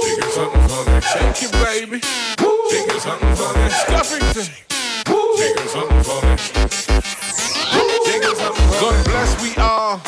Chicken 0.05 0.29
something 0.37 0.65
me. 0.85 1.01
Shake 1.01 1.41
it, 1.43 1.51
baby. 1.65 1.99
Chicken 2.69 2.99
something 2.99 3.35
for 3.35 3.51
me. 3.57 3.65
Scuffington. 3.81 4.47
Chicken 5.37 5.67
something 5.67 6.03
me. 6.21 6.35
Chicken 8.05 8.35
something 8.35 8.69
God 8.81 8.95
bless 9.05 9.31
we 9.41 9.49
are. 9.57 10.01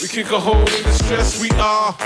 We 0.00 0.08
kick 0.08 0.30
a 0.32 0.38
hole 0.38 0.58
in 0.58 0.82
the 0.82 0.92
stress 0.92 1.40
we 1.40 1.50
are. 1.52 1.96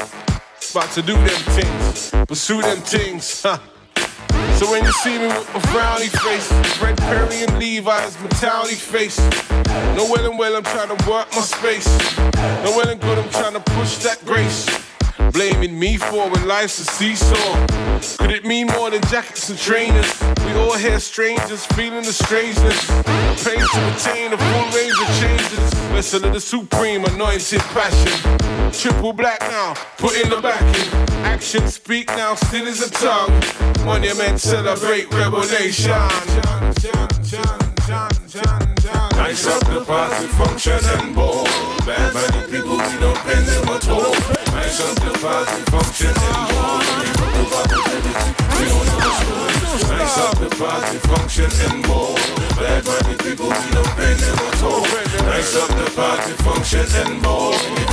About 0.76 0.90
to 0.90 1.00
do 1.00 1.14
them 1.14 1.42
things. 1.56 2.10
Pursue 2.28 2.60
them 2.60 2.76
things. 2.76 3.24
So 3.24 4.70
when 4.70 4.84
you 4.84 4.92
see 4.92 5.18
me 5.18 5.28
with 5.28 5.54
my 5.54 5.60
frowny 5.72 6.10
face, 6.22 6.52
Red 6.82 6.98
Perry 6.98 7.44
and 7.44 7.58
Levi's 7.58 8.20
mentality 8.20 8.74
face. 8.74 9.18
No 9.96 10.06
well 10.10 10.28
and 10.28 10.38
well, 10.38 10.54
I'm 10.54 10.64
trying 10.64 10.94
to 10.94 11.10
work 11.10 11.28
my 11.32 11.40
space. 11.40 11.86
No 12.62 12.76
well 12.76 12.90
and 12.90 13.00
good, 13.00 13.16
I'm 13.16 13.30
trying 13.30 13.54
to 13.54 13.60
push 13.60 13.96
that 14.04 14.22
grace. 14.26 14.85
Blaming 15.32 15.78
me 15.78 15.96
for 15.96 16.28
when 16.30 16.46
life's 16.46 16.78
a 16.78 16.84
seesaw. 16.84 17.66
Could 18.18 18.30
it 18.30 18.44
mean 18.44 18.66
more 18.68 18.90
than 18.90 19.02
jackets 19.02 19.48
and 19.48 19.58
trainers? 19.58 20.20
We 20.44 20.52
all 20.52 20.76
here 20.76 21.00
strangers, 21.00 21.64
feeling 21.66 22.02
the 22.02 22.12
strangeness. 22.12 22.86
Pain 23.44 23.60
to 23.60 23.94
attain 23.94 24.32
a 24.32 24.38
full 24.38 24.66
range 24.78 24.98
of 25.00 25.08
changes. 25.20 25.74
Vessel 25.92 26.24
of 26.24 26.32
the 26.32 26.40
supreme 26.40 27.04
anointed 27.04 27.60
passion. 27.60 28.72
Triple 28.72 29.12
black 29.12 29.40
now, 29.40 29.74
put 29.98 30.14
in 30.20 30.28
the 30.28 30.40
back 30.40 30.62
in. 30.62 31.06
Action 31.24 31.66
speak 31.68 32.08
now, 32.08 32.34
still 32.34 32.66
is 32.66 32.82
a 32.82 32.90
tongue. 32.90 33.32
Monument 33.84 34.38
celebrate 34.38 35.12
revelation. 35.12 35.92
Nice 37.88 39.46
up 39.46 39.62
the 39.62 39.84
party 39.86 40.26
function 40.26 40.80
and 40.98 41.14
ball. 41.14 41.44
Bad 41.86 42.14
minded 42.14 42.50
people, 42.50 42.72
we 42.72 42.98
don't 42.98 43.16
pay 43.22 43.38
them 43.46 43.68
at 43.68 43.88
all. 43.88 44.10
Nice 44.50 44.80
up 44.80 44.96
the 45.06 45.12
party 45.22 45.62
function 45.70 46.10
and 46.10 46.48
ball. 46.50 46.82
We 48.58 48.66
don't 48.66 48.90
slow. 48.90 49.38
Nice 49.94 50.18
up 50.18 50.34
the 50.34 50.50
party 50.58 50.98
function 50.98 51.50
and 51.70 51.86
ball. 51.86 52.16
Bad 52.58 52.84
minded 52.86 53.18
people, 53.20 53.46
we 53.46 53.70
don't 53.70 53.94
pay 53.94 54.14
them 54.14 54.34
at 54.34 54.62
all. 54.64 54.82
Nice 55.30 55.54
up 55.54 55.68
the 55.78 55.86
party 55.94 56.32
function 56.42 56.86
and 57.06 57.22
ball. 57.22 57.52
We 57.52 57.84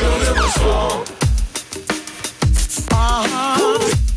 don't 0.00 0.26
ever. 0.26 0.42
Uh-huh. 0.72 1.04
Uh-huh. 2.90 4.09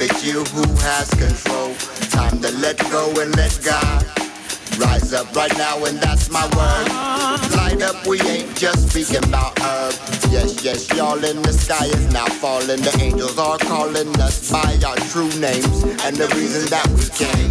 It's 0.00 0.24
you 0.24 0.44
who 0.44 0.62
has 0.80 1.10
control. 1.10 1.74
Time 2.08 2.40
to 2.40 2.50
let 2.58 2.78
go 2.90 3.10
and 3.20 3.36
let 3.36 3.58
God. 3.62 4.06
Rise 4.78 5.12
up 5.12 5.34
right 5.34 5.54
now, 5.58 5.84
and 5.84 5.98
that's 5.98 6.30
my 6.30 6.44
word. 6.56 6.88
Light 7.54 7.82
up, 7.82 8.06
we 8.06 8.20
ain't 8.22 8.56
just 8.56 8.88
speaking 8.88 9.24
about 9.28 9.58
herb. 9.58 9.92
Yes, 10.30 10.64
yes, 10.64 10.88
y'all 10.96 11.22
in 11.22 11.42
the 11.42 11.52
sky 11.52 11.84
is 11.84 12.12
now 12.12 12.26
falling. 12.26 12.80
The 12.80 12.96
angels 13.02 13.38
are 13.38 13.58
calling 13.58 14.08
us 14.20 14.50
by 14.50 14.78
our 14.86 14.96
true 15.10 15.28
names 15.40 15.82
and 16.04 16.16
the 16.16 16.32
reason 16.34 16.70
that 16.70 16.86
we 16.96 17.04
came. 17.12 17.50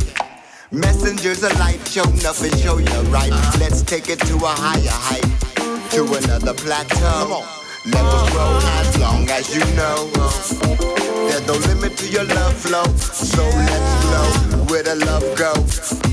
Messengers 0.72 1.44
of 1.44 1.54
light, 1.60 1.86
show 1.86 2.02
up 2.02 2.42
and 2.42 2.58
show 2.58 2.78
you 2.78 3.12
right. 3.12 3.32
Let's 3.60 3.84
take 3.84 4.10
it 4.10 4.20
to 4.22 4.36
a 4.38 4.56
higher 4.58 4.90
height, 4.90 5.92
to 5.92 6.06
another 6.06 6.54
plateau. 6.54 7.57
Levels 7.94 8.30
grow 8.32 8.60
as 8.80 8.98
long 9.00 9.30
as 9.30 9.56
you 9.56 9.64
know. 9.76 10.10
There's 11.28 11.46
no 11.48 11.54
limit 11.68 11.98
to 11.98 12.08
your 12.10 12.26
love 12.26 12.54
flow, 12.54 12.84
so 12.98 13.44
let's 13.44 13.92
flow 14.04 14.66
where 14.70 14.84
the 14.84 14.96
love 15.06 15.24
go. 15.38 15.54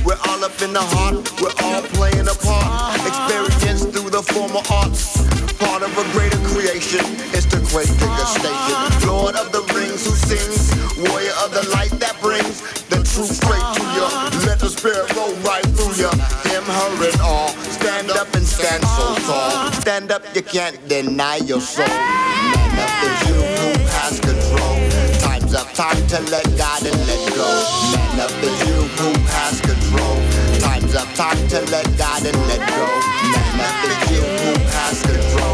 We're 0.05 0.19
all 0.29 0.45
up 0.45 0.61
in 0.63 0.73
the 0.73 0.83
heart, 0.83 1.17
we're 1.41 1.55
all 1.65 1.83
playing 1.83 2.29
a 2.29 2.35
part. 2.35 3.01
Experience 3.07 3.85
through 3.87 4.11
the 4.11 4.23
form 4.23 4.57
of 4.57 4.71
arts. 4.71 5.34
Part 5.65 5.83
of 5.83 5.97
a 5.97 6.05
greater 6.13 6.39
creation, 6.45 7.01
it's 7.33 7.47
the 7.47 7.59
great 7.73 7.89
digger 7.99 8.29
station. 8.29 9.09
Lord 9.09 9.35
of 9.35 9.51
the 9.51 9.63
rings 9.75 10.05
who 10.05 10.13
sings, 10.13 10.71
warrior 11.09 11.33
of 11.43 11.51
the 11.53 11.67
light 11.73 11.91
that 11.99 12.21
brings 12.21 12.61
the 12.93 13.01
truth 13.03 13.33
straight 13.33 13.65
to 13.77 13.83
you. 13.97 14.07
Let 14.47 14.61
the 14.61 14.69
spirit 14.69 15.09
roll 15.17 15.33
right 15.41 15.65
through 15.75 15.97
you. 15.97 16.11
Him, 16.53 16.65
her, 16.69 17.09
and 17.09 17.21
all. 17.21 17.49
Stand 17.81 18.11
up 18.11 18.33
and 18.35 18.47
stand 18.47 18.85
so 18.85 19.15
tall. 19.27 19.73
Stand 19.81 20.13
up, 20.13 20.23
you 20.37 20.43
can't 20.43 20.77
deny 20.89 21.37
your 21.37 21.61
soul. 21.61 21.89
Man 21.89 22.79
up 22.79 22.95
is 23.09 23.19
you 23.29 23.41
who 23.41 23.71
has 23.97 24.21
control. 24.21 24.77
Time's 25.25 25.55
up, 25.55 25.73
time 25.73 26.01
to 26.13 26.21
let 26.31 26.45
God 26.57 26.85
and 26.85 26.99
let 27.09 27.23
go. 27.35 27.49
Man 27.97 28.21
up 28.21 28.35
is 28.45 28.57
you 28.69 28.79
who 29.01 29.11
has 29.33 29.61
control. 29.61 30.17
Time's 30.61 30.95
up, 30.95 31.09
time 31.15 31.41
to 31.49 31.61
let 31.73 31.87
God 31.97 32.25
and 32.25 32.37
let 32.47 32.61
go. 32.69 32.87
Man 33.33 33.61
up 33.65 33.79
is 33.91 34.01
you 34.13 34.23
who 34.23 34.53
has 34.77 35.03
control. 35.03 35.54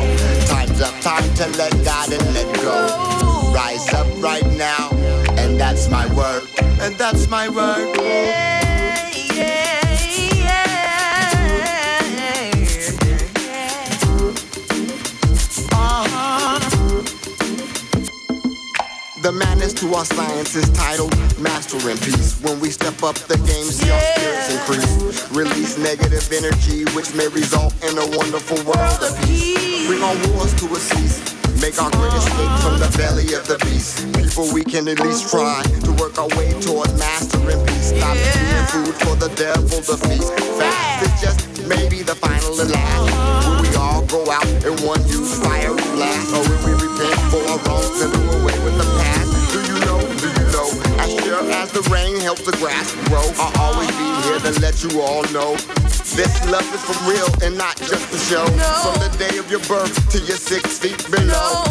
Time's 0.81 0.95
up, 0.95 1.01
time 1.03 1.35
to 1.35 1.59
let 1.59 1.85
God 1.85 2.11
and 2.11 2.33
let 2.33 2.55
go. 2.57 3.53
Rise 3.55 3.93
up 3.93 4.07
right 4.17 4.47
now, 4.53 4.89
and 5.37 5.61
that's 5.61 5.91
my 5.91 6.07
word. 6.15 6.49
And 6.81 6.97
that's 6.97 7.29
my 7.29 7.51
word. 7.51 8.60
The 19.21 19.33
madness 19.33 19.75
to 19.75 19.93
our 19.93 20.05
science 20.07 20.57
is 20.57 20.65
titled 20.71 21.13
Master 21.39 21.77
in 21.91 21.99
Peace. 21.99 22.41
When 22.41 22.59
we 22.59 22.71
step 22.71 23.03
up 23.05 23.21
the 23.29 23.37
game, 23.45 23.69
see 23.69 23.93
our 23.93 24.01
spirits 24.17 24.49
increase. 24.49 25.29
Release 25.37 25.77
negative 25.77 26.25
energy, 26.33 26.89
which 26.97 27.13
may 27.13 27.29
result 27.29 27.77
in 27.85 28.01
a 28.01 28.07
wonderful 28.17 28.57
world 28.65 28.97
of 29.05 29.13
peace. 29.29 29.85
Bring 29.93 30.01
our 30.01 30.17
wars 30.33 30.57
to 30.65 30.73
a 30.73 30.81
cease. 30.81 31.21
Make 31.61 31.77
our 31.77 31.93
great 31.93 32.17
escape 32.17 32.55
from 32.65 32.81
the 32.81 32.89
belly 32.97 33.37
of 33.37 33.45
the 33.45 33.61
beast. 33.69 34.09
Before 34.17 34.49
we 34.57 34.65
can 34.65 34.89
at 34.89 35.05
least 35.05 35.29
try 35.29 35.69
to 35.69 35.93
work 36.01 36.17
our 36.17 36.33
way 36.41 36.57
toward 36.65 36.89
master 36.97 37.45
in 37.45 37.61
peace. 37.69 37.93
Stop 37.93 38.17
being 38.17 38.67
food 38.73 38.97
for 39.05 39.21
the 39.21 39.29
devil 39.37 39.85
to 39.85 40.01
feast. 40.01 40.33
Fast 40.57 41.05
is 41.05 41.13
just 41.21 41.69
maybe 41.69 42.01
the 42.01 42.17
final 42.17 42.57
and 42.57 42.73
last. 42.73 43.05
When 43.45 43.69
we 43.69 43.77
all 43.77 44.01
go 44.09 44.25
out 44.33 44.49
in 44.65 44.73
one 44.81 45.05
huge 45.05 45.29
fiery 45.45 45.77
blast. 45.93 46.33
Or 46.33 46.41
when 46.41 46.61
we 46.65 46.73
repent 46.73 47.21
for 47.29 47.45
our 47.53 47.61
wrongs 47.69 48.20
as 51.71 51.85
the 51.85 51.91
rain 51.91 52.21
helps 52.21 52.43
the 52.43 52.57
grass 52.59 52.95
grow, 53.09 53.23
I'll 53.39 53.75
always 53.75 53.91
be 53.99 54.09
here 54.27 54.39
to 54.41 54.61
let 54.61 54.83
you 54.83 55.01
all 55.01 55.23
know. 55.31 55.57
This 56.17 56.33
love 56.51 56.67
is 56.75 56.83
for 56.83 56.97
real 57.09 57.29
and 57.43 57.57
not 57.57 57.77
just 57.77 58.13
a 58.15 58.19
show. 58.19 58.45
From 58.83 58.99
the 58.99 59.11
day 59.19 59.39
of 59.39 59.51
your 59.51 59.61
birth 59.61 59.95
to 60.11 60.19
your 60.19 60.37
six 60.37 60.79
feet 60.79 60.99
below. 61.11 61.65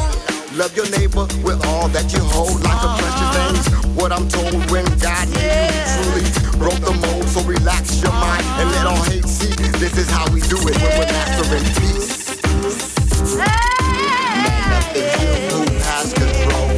Love 0.56 0.76
your 0.76 0.90
neighbor 0.90 1.28
with 1.44 1.60
all 1.68 1.88
that 1.90 2.12
you 2.14 2.20
hold 2.22 2.62
like 2.64 2.82
a 2.82 2.90
precious 2.98 3.30
uh-huh. 3.30 3.54
thing. 3.54 3.96
What 3.96 4.12
I'm 4.12 4.28
told 4.28 4.54
when 4.72 4.86
God 5.00 5.28
made 5.36 5.70
you 5.70 5.84
truly 5.96 6.26
broke 6.58 6.82
the 6.82 6.96
mold. 7.06 7.28
So 7.30 7.42
relax 7.44 8.02
your 8.02 8.14
mind 8.14 8.46
and 8.60 8.72
let 8.72 8.88
all 8.88 9.04
hate 9.04 9.26
see. 9.28 9.54
This 9.78 9.98
is 9.98 10.10
how 10.10 10.26
we 10.32 10.42
do 10.42 10.58
it 10.58 10.76
when 10.80 10.92
we're 11.00 11.12
mastering 11.12 11.68
peace. 11.80 12.40
Up 14.70 14.96
is 14.96 15.12
you 15.22 15.34
who 15.52 15.64
has 15.84 16.14
control. 16.14 16.69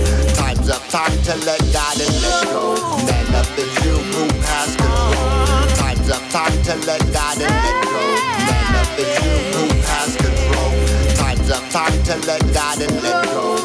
Time's 0.62 0.78
up, 0.78 0.88
time 0.90 1.24
to 1.24 1.36
let 1.44 1.60
God 1.74 2.00
and 2.00 2.22
let 2.22 2.44
go. 2.46 2.76
Man 3.08 3.34
up 3.34 3.58
is 3.58 3.84
you 3.84 3.98
who 4.14 4.28
has 4.46 4.76
control. 4.76 5.76
Time's 5.76 6.10
up, 6.12 6.22
time 6.30 6.62
to 6.62 6.76
let 6.86 7.02
God 7.12 7.42
and 7.42 7.50
let 7.50 7.84
go. 7.84 8.04
Man 8.46 8.76
up 8.76 9.00
is 9.00 9.10
you 9.26 9.38
who 9.58 9.66
has 9.90 10.16
control. 10.18 11.16
Time's 11.16 11.50
up, 11.50 11.68
time 11.72 12.04
to 12.04 12.28
let 12.28 12.42
God 12.54 12.80
and 12.80 13.02
let 13.02 13.26
go. 13.26 13.56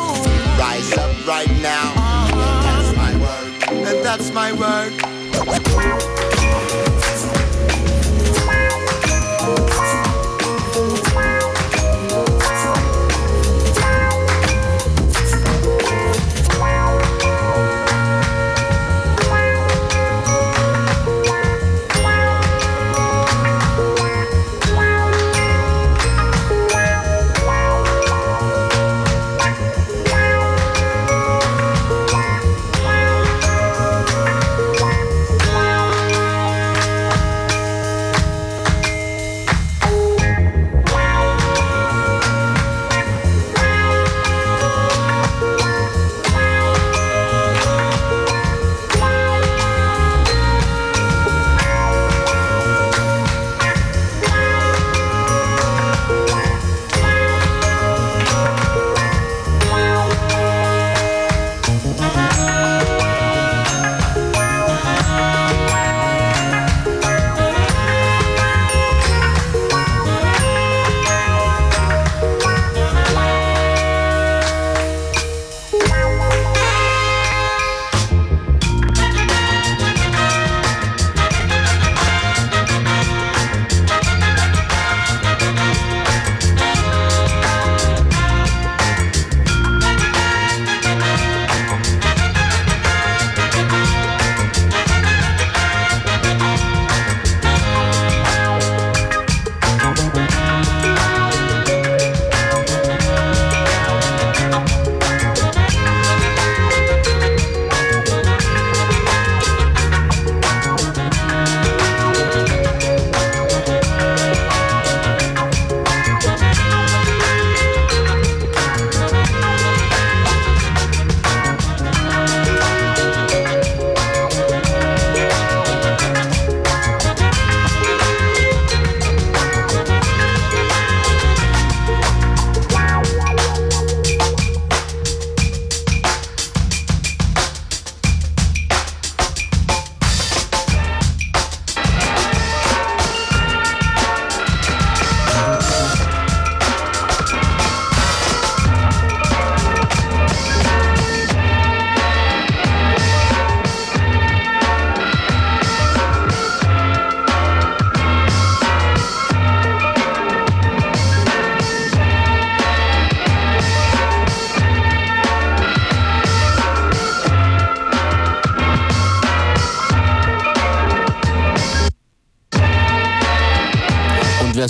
Rise 0.59 0.93
up 0.97 1.27
right 1.27 1.51
now. 1.61 1.93
That's 2.65 2.97
my 2.97 3.13
word. 3.21 3.53
And 3.69 4.03
that's 4.03 4.31
my 4.31 4.53
word. 4.55 6.16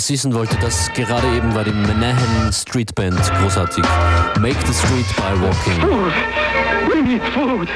Wissen 0.09 0.33
wollte, 0.33 0.55
das 0.61 0.91
gerade 0.93 1.27
eben 1.35 1.53
war 1.55 1.63
die 1.63 1.71
Menahan 1.71 2.51
Street 2.53 2.93
Band 2.95 3.19
großartig. 3.39 3.83
Make 4.39 4.57
the 4.65 4.73
Street 4.73 5.05
by 5.15 5.33
Walking. 5.41 5.81
Food. 5.81 6.13
We 6.93 7.01
need 7.01 7.23
food. 7.33 7.67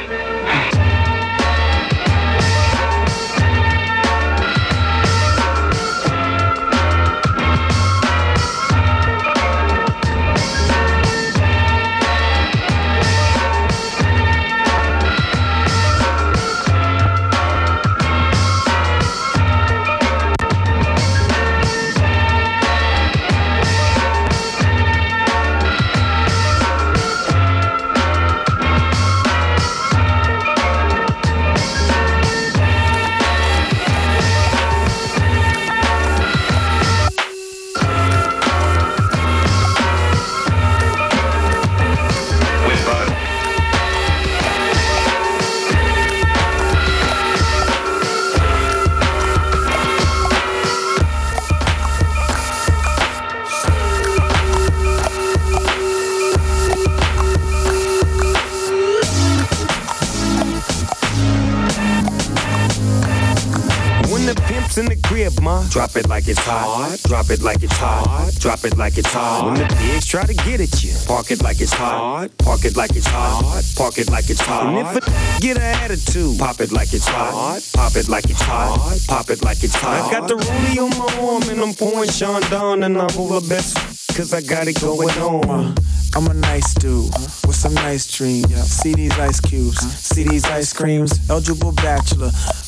In 64.78 64.86
the 64.86 64.96
crib, 64.96 65.34
ma, 65.42 65.68
drop 65.68 65.98
it 65.98 66.08
like 66.08 66.30
it's 66.30 66.40
hot. 66.40 66.98
Drop 67.04 67.30
it 67.30 67.42
like 67.42 67.62
it's 67.62 67.76
hot. 67.76 68.32
Drop 68.40 68.64
it 68.64 68.78
like 68.78 68.98
it's 68.98 69.12
hot. 69.12 69.46
When 69.46 69.56
the 69.56 69.68
pigs 69.76 70.06
try 70.06 70.26
to 70.26 70.34
get 70.34 70.62
at 70.62 70.82
you, 70.82 70.94
park 71.06 71.30
it 71.30 71.44
like 71.44 71.60
it's 71.60 71.74
hot. 71.74 72.30
Park 72.38 72.64
it 72.64 72.78
like 72.78 72.96
it's 72.96 73.06
hot. 73.06 73.64
Park 73.76 73.98
it 73.98 74.10
like 74.10 74.30
it's 74.30 74.40
hot. 74.40 74.68
And 74.68 74.98
if 74.98 75.08
a 75.08 75.42
get 75.42 75.58
an 75.58 75.64
attitude, 75.64 76.40
pop 76.40 76.62
it 76.62 76.72
like 76.72 76.94
it's 76.94 77.06
hot. 77.06 77.62
Pop 77.74 77.96
it 77.98 78.08
like 78.08 78.30
it's 78.30 78.42
hot. 78.42 78.98
Pop 79.08 79.30
it 79.30 79.44
like 79.44 79.62
it's 79.62 79.76
hot. 79.76 80.08
I 80.08 80.20
got 80.20 80.30
the 80.30 80.36
rollie 80.36 80.78
on 80.80 80.90
my 80.98 81.30
arm 81.30 81.44
and 81.50 81.60
I'm 81.62 81.74
pouring 81.74 82.10
Sean 82.10 82.42
down 82.50 82.84
and 82.84 82.98
I'm 82.98 83.12
over 83.20 83.46
best 83.48 83.76
cause 84.16 84.34
I 84.34 84.42
got 84.42 84.68
it 84.68 84.80
going 84.80 85.10
on. 85.20 85.50
Uh, 85.50 85.76
I'm 86.14 86.28
a 86.28 86.34
nice 86.34 86.74
dude 86.74 87.14
uh, 87.16 87.20
with 87.48 87.56
some 87.56 87.74
nice 87.74 88.06
dreams. 88.12 88.54
See 88.64 88.94
these 88.94 89.18
ice 89.18 89.40
cubes, 89.40 89.80
see 89.80 90.24
these 90.24 90.44
ice 90.46 90.74
creams. 90.74 91.30
Eligible 91.30 91.72
bachelor, 91.72 92.32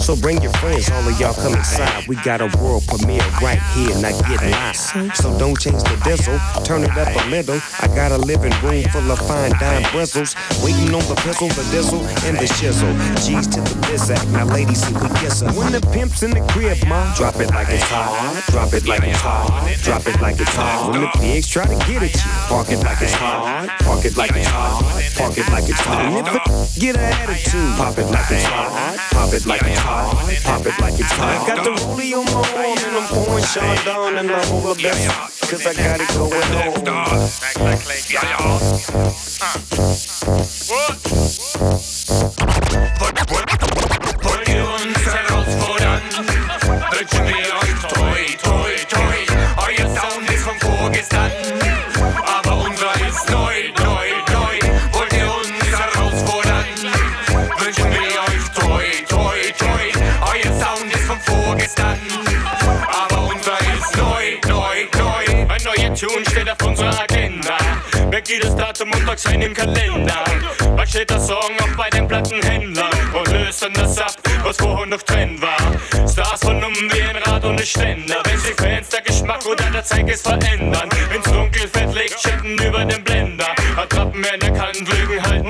So 0.00 0.16
bring 0.16 0.40
your 0.42 0.52
friends, 0.54 0.90
all 0.90 1.06
of 1.06 1.20
y'all 1.20 1.34
come 1.34 1.54
inside. 1.54 2.06
We 2.08 2.16
got 2.16 2.40
a 2.40 2.48
world 2.58 2.86
premiere 2.86 3.22
right 3.42 3.60
here, 3.74 3.94
not 4.00 4.14
get 4.26 4.42
live. 4.42 4.76
So 5.16 5.36
don't 5.38 5.58
change 5.58 5.82
the 5.82 5.96
diesel, 6.04 6.38
turn 6.64 6.84
it 6.84 6.96
up 6.96 7.08
a 7.08 7.28
little. 7.28 7.60
I 7.80 7.86
got 7.88 8.12
a 8.12 8.18
living 8.18 8.54
room 8.62 8.84
full 8.90 9.10
of 9.10 9.18
fine 9.26 9.52
dime 9.58 9.90
bristles. 9.92 10.34
Waiting 10.62 10.94
on 10.94 11.04
the 11.08 11.14
pistol, 11.22 11.48
the 11.48 11.64
diesel, 11.70 12.00
and 12.26 12.38
the 12.38 12.46
chisel. 12.46 12.92
G's 13.22 13.46
to 13.48 13.60
the 13.60 13.74
bizac, 13.86 14.22
now 14.32 14.44
ladies, 14.46 14.82
see 14.82 14.94
we 14.94 15.08
kiss 15.20 15.40
her. 15.40 15.52
When 15.52 15.72
the 15.72 15.80
pimp's 15.92 16.22
in 16.22 16.30
the 16.30 16.40
crib, 16.52 16.78
ma, 16.86 17.14
drop 17.14 17.36
it 17.36 17.50
like 17.50 17.68
it's 17.68 17.84
hot. 17.84 18.42
Drop 18.50 18.72
it 18.72 18.86
like 18.86 19.02
it's 19.04 19.20
hot. 19.20 19.48
Drop 19.82 20.06
it 20.06 20.20
like 20.20 20.40
it's 20.40 20.54
hot. 20.54 20.90
When 20.92 21.02
the 21.02 21.10
pigs 21.18 21.48
try 21.48 21.66
to 21.66 21.76
get 21.86 22.02
at 22.02 22.14
you, 22.14 22.30
park 22.48 22.70
it 22.70 22.82
like 22.82 23.00
it's 23.00 23.12
hot. 23.12 23.68
Park 23.80 24.04
it 24.04 24.16
like 24.16 24.34
it's 24.34 24.48
hot. 24.48 24.82
Park 25.16 25.36
it 25.38 25.48
like 25.50 25.68
it's 25.68 25.80
hot. 25.80 26.78
Get 26.78 26.96
an 26.96 27.02
attitude, 27.02 27.76
pop 27.76 27.98
it 27.98 28.06
like 28.06 28.30
it's 28.30 28.44
hot. 28.44 28.98
Pop 29.12 29.32
it 29.32 29.46
like 29.46 29.62
it's 29.62 29.78
hot. 29.78 29.79
Pop 29.80 30.66
it 30.66 30.78
like 30.80 30.98
it's 30.98 31.12
hot. 31.12 31.40
I 31.40 31.46
got 31.46 31.64
the 31.64 31.70
rollie 31.70 32.12
on 32.14 32.24
my 32.26 32.32
arm 32.56 32.78
and 32.78 32.96
I'm 32.96 33.06
pouring 33.08 33.44
Sean 33.44 33.76
down 33.84 34.18
and 34.18 34.30
I'm 34.30 34.52
over 34.52 34.74
best 34.74 35.08
cause 35.50 35.66
I 35.66 35.74
got 35.74 36.00
it 36.00 36.08
going 36.14 36.32
on. 36.88 37.10
Wollt 43.40 43.99
Tune 66.00 66.24
steht 66.30 66.48
auf 66.48 66.66
unserer 66.66 66.98
Agenda. 66.98 67.58
Merkt 68.08 68.30
jedes 68.30 68.56
Datum 68.56 68.90
und 68.90 69.18
sein 69.18 69.42
im 69.42 69.52
Kalender. 69.52 70.24
Bald 70.74 70.88
steht 70.88 71.10
der 71.10 71.20
Song 71.20 71.36
auch 71.60 71.76
bei 71.76 71.90
den 71.90 72.08
Plattenhändlern 72.08 72.90
und 73.12 73.28
lösen 73.28 73.70
das 73.74 73.98
ab, 73.98 74.14
was 74.42 74.56
vorher 74.56 74.86
noch 74.86 75.02
Trend 75.02 75.42
war. 75.42 75.58
Stars 76.08 76.40
von 76.40 76.64
um 76.64 76.72
wie 76.72 77.02
ein 77.02 77.16
Rad 77.16 77.44
ohne 77.44 77.66
Ständer. 77.66 78.16
Wenn 78.24 78.38
sich 78.38 78.54
Fans 78.54 78.88
der 78.88 79.02
Geschmack 79.02 79.44
oder 79.44 79.64
der 79.70 79.84
Zeitgeist 79.84 80.26
verändern, 80.26 80.88
ins 81.14 81.24
Dunkelfeld 81.24 81.94
Licht 81.94 82.18
chatten 82.18 82.54
über 82.54 82.82
den 82.86 83.04
Blender. 83.04 83.54
Attrappen 83.76 84.24
werden 84.24 84.40
erkannt, 84.40 84.60
halten 84.62 84.86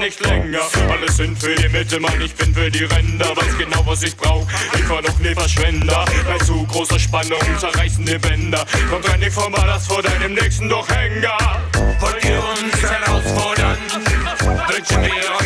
nicht 0.00 0.20
länger. 0.20 0.62
Alles 0.90 1.16
sind 1.18 1.38
für 1.38 1.54
die 1.54 1.68
Mitte, 1.68 2.00
Mann, 2.00 2.20
ich 2.20 2.34
bin 2.34 2.54
für 2.54 2.70
die 2.70 2.84
Ränder. 2.84 3.36
Weiß 3.36 3.58
genau, 3.58 3.84
was 3.84 4.02
ich 4.02 4.16
brauch, 4.16 4.46
ich 4.74 4.88
war 4.88 5.02
noch 5.02 5.18
nie 5.18 5.34
Verschwender. 5.34 6.04
Bei 6.26 6.38
zu 6.44 6.66
großer 6.66 6.98
Spannung 6.98 7.40
zerreißen 7.58 8.04
die 8.04 8.18
Bänder. 8.18 8.64
Kommt 8.90 9.08
rein, 9.08 9.22
ich 9.22 9.32
formal 9.32 9.66
das 9.66 9.86
vor 9.86 10.02
deinem 10.02 10.34
nächsten 10.34 10.68
Durchhänger. 10.68 11.36
Wollt 12.00 12.24
ihr 12.24 12.38
uns 12.38 12.82
herausfordern? 12.82 13.78
Wünschen 14.68 15.02
wir 15.02 15.39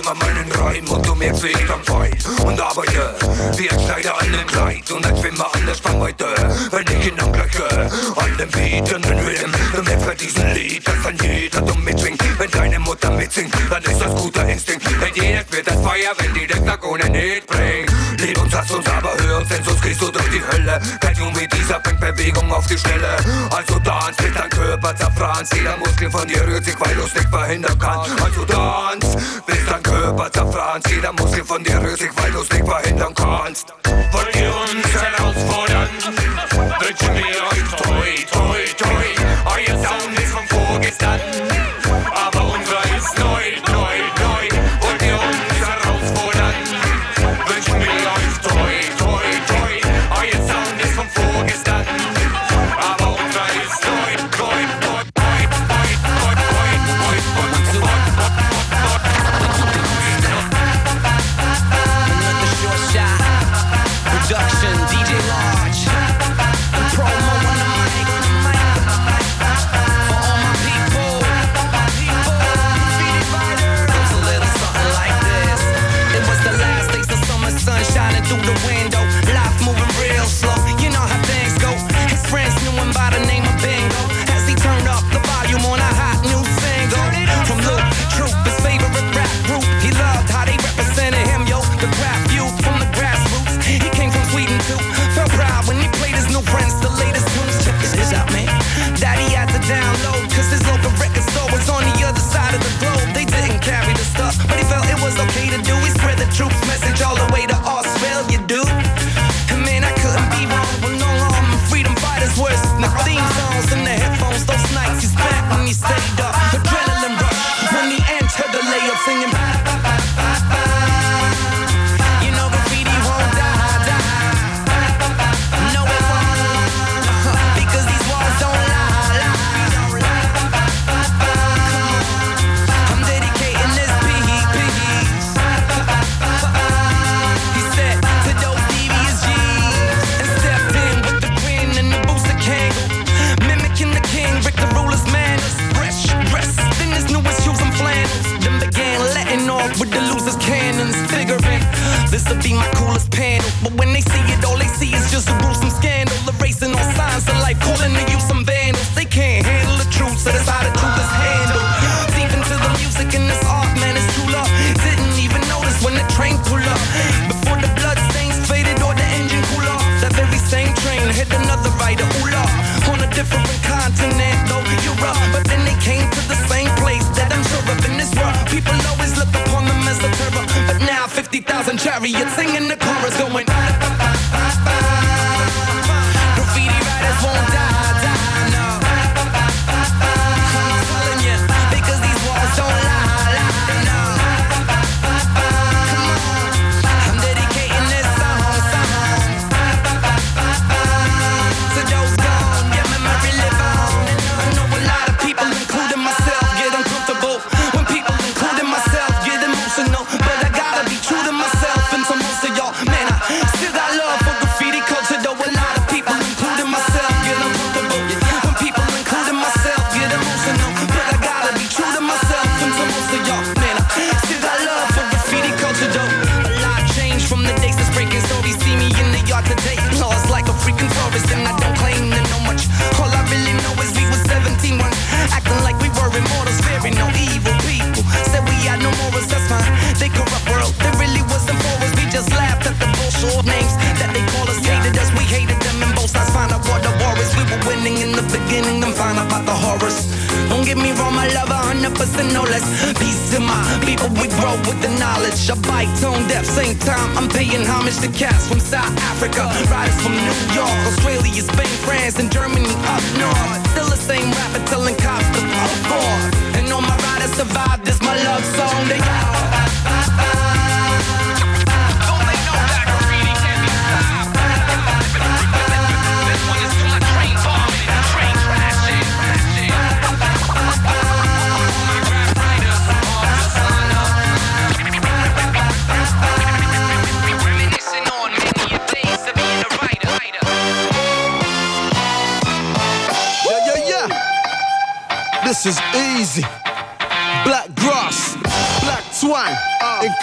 immer 0.00 0.14
meinen 0.14 0.50
Reim 0.52 0.88
und 0.88 1.06
du 1.06 1.14
merkst, 1.14 1.42
wie 1.42 1.48
ich 1.48 1.70
am 1.70 1.82
fein 1.84 2.16
und 2.44 2.60
arbeite. 2.60 3.14
Wie 3.56 3.70
ein 3.70 3.80
Schneider 3.80 4.20
an 4.20 4.32
dem 4.32 4.46
Kleid 4.46 4.90
und 4.90 5.06
ein 5.06 5.16
Schwimmer 5.16 5.46
an 5.54 5.66
der 5.66 5.74
Spannweite. 5.74 6.26
Wenn 6.70 6.98
ich 6.98 7.06
ihn 7.08 7.20
angleiche, 7.20 7.90
an 8.16 8.36
dem 8.38 8.50
bietenden 8.50 8.94
an 8.94 9.02
den 9.02 9.26
Rhythm, 9.26 9.52
du 9.74 9.82
merkst 9.82 10.06
bei 10.06 10.14
diesem 10.14 10.52
Lied, 10.54 10.86
dass 10.86 11.02
dann 11.02 11.16
jeder 11.22 11.60
dumm 11.60 11.84
mitschwingt. 11.84 12.22
Wenn 12.38 12.50
deine 12.50 12.78
Mutter 12.80 13.10
mitsingt, 13.10 13.54
dann 13.68 13.82
ist 13.82 14.00
das 14.00 14.14
guter 14.14 14.48
Instinkt. 14.48 14.86
Denn 14.86 15.22
jedes 15.22 15.52
wird 15.52 15.66
das 15.66 15.76
Feuer, 15.76 16.12
wenn 16.18 16.34
die 16.34 16.46
den 16.46 16.64
Tag 16.64 16.84
ohne 16.86 17.08
Need 17.10 17.46
bringt. 17.46 17.90
Lieb 18.20 18.40
uns, 18.40 18.52
lass 18.52 18.70
uns 18.70 18.86
aber 18.88 19.14
hören, 19.22 19.46
denn 19.48 19.64
sonst 19.64 19.82
gehst 19.82 20.00
du 20.00 20.10
durch 20.10 20.30
die 20.30 20.42
Hölle. 20.42 20.80
Kein 21.00 21.16
Junge 21.16 21.39
bringt 21.78 22.00
Bewegung 22.00 22.52
auf 22.52 22.66
die 22.66 22.78
Stelle. 22.78 23.16
Also 23.50 23.78
tanz, 23.80 24.16
tritt 24.16 24.36
dein 24.36 24.50
Körper 24.50 24.96
zerfranst. 24.96 25.54
Jeder 25.54 25.76
Muskel 25.76 26.10
von 26.10 26.26
dir 26.26 26.46
rührt 26.46 26.64
sich, 26.64 26.78
weil 26.80 26.94
du 26.94 27.02
es 27.02 27.14
nicht 27.14 27.28
verhindern 27.28 27.78
kannst. 27.78 28.22
Also 28.22 28.44
tanz, 28.44 29.16
bis 29.46 29.66
dein 29.68 29.82
Körper 29.82 30.32
zerfranst. 30.32 30.90
Jeder 30.90 31.12
Muskel 31.12 31.44
von 31.44 31.62
dir 31.62 31.80
rührt 31.80 31.98
sich, 31.98 32.10
weil 32.16 32.32
du 32.32 32.40
es 32.40 32.50
nicht 32.50 32.66
verhindern 32.66 33.14
kannst. 33.14 33.72
Wollt 34.12 34.36
ihr 34.36 34.52
uns 34.54 35.02
herausfordern? 35.02 35.79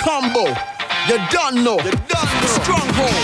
Combo. 0.07 0.47
You 1.11 1.19
done 1.35 1.63
know. 1.65 1.75
You 1.83 1.91
done 2.07 2.31
know. 2.39 2.55
Stronghold. 2.63 3.23